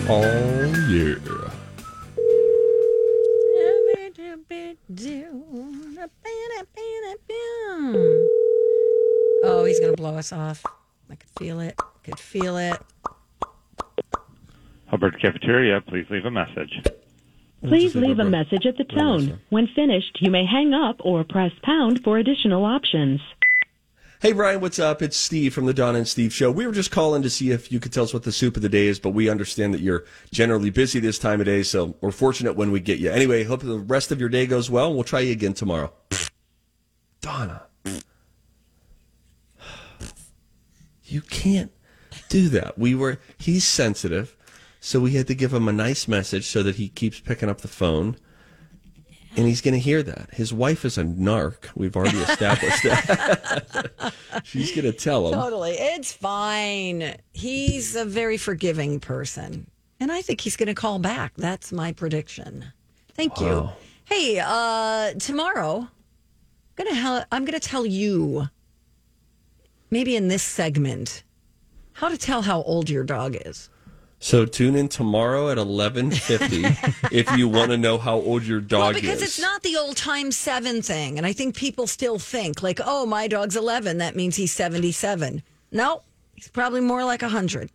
Oh, 0.10 0.74
yeah. 0.90 1.16
Oh, 9.44 9.66
he's 9.66 9.80
going 9.80 9.94
to 9.94 9.98
blow 9.98 10.16
us 10.16 10.32
off. 10.32 10.64
I 11.10 11.16
could 11.16 11.30
feel 11.38 11.60
it. 11.60 11.80
Could 12.04 12.20
feel 12.20 12.58
it. 12.58 12.78
Hubbard 14.88 15.20
Cafeteria, 15.22 15.82
please 15.82 16.06
leave 16.10 16.26
a 16.26 16.32
message. 16.32 16.82
Please 17.62 17.96
leave 17.96 18.20
a 18.20 18.24
message 18.24 18.66
at 18.66 18.78
the 18.78 18.86
tone. 18.86 19.40
When 19.50 19.68
finished, 19.68 20.20
you 20.22 20.32
may 20.32 20.46
hang 20.46 20.74
up 20.74 20.98
or 21.02 21.24
press 21.24 21.52
pound 21.64 22.04
for 22.04 22.18
additional 22.18 22.64
options. 22.64 23.20
Hey, 24.20 24.32
Brian, 24.32 24.62
what's 24.62 24.80
up? 24.80 25.04
It's 25.04 25.16
Steve 25.16 25.54
from 25.54 25.68
the 25.68 25.76
Don 25.76 25.96
and 25.96 26.08
Steve 26.08 26.34
Show. 26.34 26.50
We 26.50 26.66
were 26.66 26.74
just 26.74 26.90
calling 26.90 27.22
to 27.22 27.30
see 27.30 27.52
if 27.52 27.72
you 27.72 27.80
could 27.80 27.94
tell 27.94 28.04
us 28.04 28.16
what 28.16 28.24
the 28.24 28.32
soup 28.32 28.56
of 28.56 28.64
the 28.64 28.70
day 28.70 28.88
is, 28.88 29.00
but 29.00 29.12
we 29.12 29.30
understand 29.30 29.76
that 29.76 29.80
you're 29.80 30.06
generally 30.32 30.72
busy 30.72 31.00
this 31.00 31.20
time 31.20 31.40
of 31.40 31.46
day, 31.46 31.62
so 31.62 31.96
we're 32.02 32.10
fortunate 32.10 32.54
when 32.54 32.72
we 32.72 32.80
get 32.80 32.98
you. 32.98 33.12
Anyway, 33.12 33.44
hope 33.44 33.62
the 33.62 33.78
rest 33.78 34.12
of 34.12 34.20
your 34.20 34.30
day 34.30 34.48
goes 34.48 34.72
well, 34.72 34.88
and 34.88 34.96
we'll 34.96 35.04
try 35.04 35.20
you 35.20 35.32
again 35.32 35.54
tomorrow. 35.54 35.94
Donna. 37.22 37.68
You 41.04 41.22
can't 41.22 41.72
do 42.28 42.50
that. 42.50 42.76
We 42.76 42.96
were, 42.96 43.20
he's 43.38 43.66
sensitive, 43.66 44.36
so 44.80 45.00
we 45.00 45.12
had 45.12 45.28
to 45.28 45.36
give 45.36 45.54
him 45.54 45.68
a 45.68 45.74
nice 45.74 46.08
message 46.08 46.48
so 46.48 46.64
that 46.64 46.78
he 46.78 46.90
keeps 46.90 47.20
picking 47.20 47.50
up 47.50 47.62
the 47.62 47.68
phone. 47.68 48.18
And 49.36 49.46
he's 49.46 49.62
going 49.62 49.74
to 49.74 49.80
hear 49.80 50.02
that. 50.04 50.30
His 50.34 50.54
wife 50.54 50.86
is 50.86 50.98
a 50.98 51.04
narc. 51.04 51.70
We've 51.76 51.96
already 51.96 52.18
established 52.20 52.84
that. 52.84 54.14
She's 54.44 54.72
going 54.72 54.86
to 54.86 54.94
tell 54.94 55.28
him. 55.28 55.34
Totally. 55.34 55.72
It's 55.74 56.14
fine. 56.14 57.16
He's 57.34 57.96
a 57.96 58.06
very 58.06 58.38
forgiving 58.38 59.00
person. 59.00 59.68
And 60.00 60.12
I 60.12 60.22
think 60.22 60.42
he's 60.42 60.56
going 60.56 60.68
to 60.68 60.76
call 60.76 61.00
back. 61.00 61.34
That's 61.38 61.72
my 61.72 61.92
prediction. 61.92 62.66
Thank 63.14 63.40
you. 63.40 63.70
Hey, 64.06 64.40
uh, 64.44 65.14
tomorrow, 65.14 65.88
I'm 66.78 66.86
going 66.86 66.96
to 66.96 67.28
I'm 67.32 67.46
going 67.46 67.60
to 67.60 67.68
tell 67.68 67.86
you 67.86 68.48
maybe 69.90 70.16
in 70.16 70.28
this 70.28 70.44
segment 70.44 71.24
how 71.94 72.10
to 72.10 72.18
tell 72.18 72.44
how 72.44 72.62
old 72.62 72.90
your 72.90 73.04
dog 73.04 73.36
is. 73.46 73.70
So 74.20 74.46
tune 74.46 74.76
in 74.76 74.88
tomorrow 74.90 75.50
at 75.50 75.58
11:50 75.58 77.12
if 77.12 77.38
you 77.38 77.48
want 77.48 77.72
to 77.72 77.78
know 77.78 77.98
how 77.98 78.16
old 78.16 78.44
your 78.44 78.60
dog 78.60 78.80
is. 78.80 78.84
well, 78.84 79.02
because 79.02 79.22
is. 79.22 79.30
it's 79.30 79.42
not 79.42 79.62
the 79.64 79.78
old 79.78 79.96
time 79.96 80.32
7 80.32 80.82
thing 80.82 81.18
and 81.18 81.28
I 81.28 81.34
think 81.34 81.56
people 81.56 81.86
still 81.88 82.18
think 82.18 82.64
like, 82.64 82.80
"Oh, 82.84 83.06
my 83.06 83.28
dog's 83.28 83.56
11, 83.56 84.00
that 84.00 84.16
means 84.16 84.36
he's 84.36 84.52
77." 84.52 85.44
No, 85.72 86.02
he's 86.36 86.50
probably 86.50 86.82
more 86.82 87.04
like 87.04 87.22
100 87.22 87.70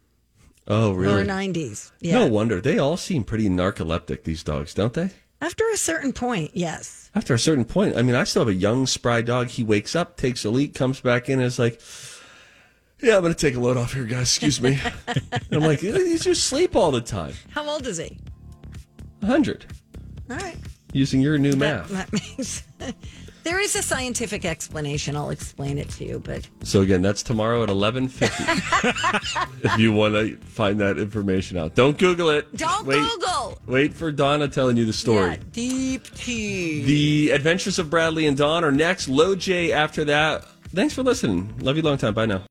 oh, 0.66 0.92
really? 0.92 1.22
or? 1.22 1.24
90s. 1.24 1.92
Yeah. 2.00 2.20
No 2.20 2.26
wonder. 2.26 2.61
They 2.61 2.78
all 2.78 2.96
seem 2.96 3.24
pretty 3.24 3.48
narcoleptic 3.48 4.24
these 4.24 4.42
dogs, 4.42 4.74
don't 4.74 4.94
they? 4.94 5.11
After 5.40 5.64
a 5.72 5.76
certain 5.76 6.12
point, 6.12 6.52
yes. 6.55 7.11
After 7.16 7.35
a 7.35 7.38
certain 7.38 7.64
point, 7.64 7.96
I 7.96 8.02
mean, 8.02 8.14
I 8.14 8.24
still 8.24 8.42
have 8.42 8.48
a 8.48 8.55
young 8.55 8.87
spry 8.87 9.22
dog. 9.22 9.48
He 9.48 9.64
wakes 9.64 9.96
up, 9.96 10.16
takes 10.16 10.44
a 10.44 10.50
leak, 10.50 10.74
comes 10.74 11.00
back 11.00 11.28
in, 11.28 11.40
and 11.40 11.46
is 11.46 11.59
like, 11.59 11.81
"Yeah, 13.03 13.17
I'm 13.17 13.23
going 13.23 13.35
to 13.35 13.38
take 13.38 13.55
a 13.57 13.61
load 13.61 13.77
off 13.77 13.93
here, 13.93 14.05
guys. 14.05 14.23
Excuse 14.23 14.61
me." 14.61 14.79
I'm 15.53 15.61
like, 15.61 15.83
"You 15.83 16.19
just 16.19 16.45
sleep 16.45 16.77
all 16.77 16.91
the 16.91 17.01
time." 17.01 17.35
How 17.51 17.69
old 17.69 17.87
is 17.87 17.99
he? 17.99 18.19
100 19.21 19.67
All 20.31 20.37
right. 20.37 20.57
using 20.93 21.21
your 21.21 21.38
new 21.38 21.53
math. 21.55 21.88
that 21.91 22.12
makes. 22.12 22.65
there 23.45 23.61
is 23.61 23.77
a 23.77 23.83
scientific 23.83 24.45
explanation. 24.45 25.17
I'll 25.17 25.31
explain 25.31 25.79
it 25.79 25.88
to 25.91 26.05
you, 26.05 26.19
but 26.19 26.49
So 26.65 26.81
again, 26.81 27.03
that's 27.03 27.23
tomorrow 27.23 27.62
at 27.62 27.69
11:50. 27.69 29.65
if 29.65 29.79
you 29.79 29.93
want 29.93 30.15
to 30.15 30.37
find 30.38 30.81
that 30.81 30.99
information 30.99 31.57
out, 31.57 31.75
don't 31.75 31.97
Google 31.99 32.31
it. 32.31 32.57
Don't 32.57 32.87
wait, 32.87 33.01
Google. 33.01 33.59
Wait 33.67 33.95
for 33.95 34.11
Donna 34.11 34.49
telling 34.49 34.77
you 34.77 34.85
the 34.85 34.93
story. 34.93 35.31
Yeah, 35.31 35.37
deep 35.53 36.05
tea. 36.15 36.83
The 36.85 37.31
Adventures 37.31 37.79
of 37.79 37.91
Bradley 37.91 38.27
and 38.27 38.37
Dawn 38.37 38.65
are 38.65 38.73
next. 38.73 39.09
Low 39.09 39.35
J 39.37 39.71
after 39.73 40.05
that. 40.07 40.45
Thanks 40.75 40.95
for 40.95 41.03
listening. 41.03 41.55
Love 41.61 41.77
you 41.77 41.83
long 41.83 41.99
time. 41.99 42.15
Bye 42.15 42.27
now. 42.27 42.41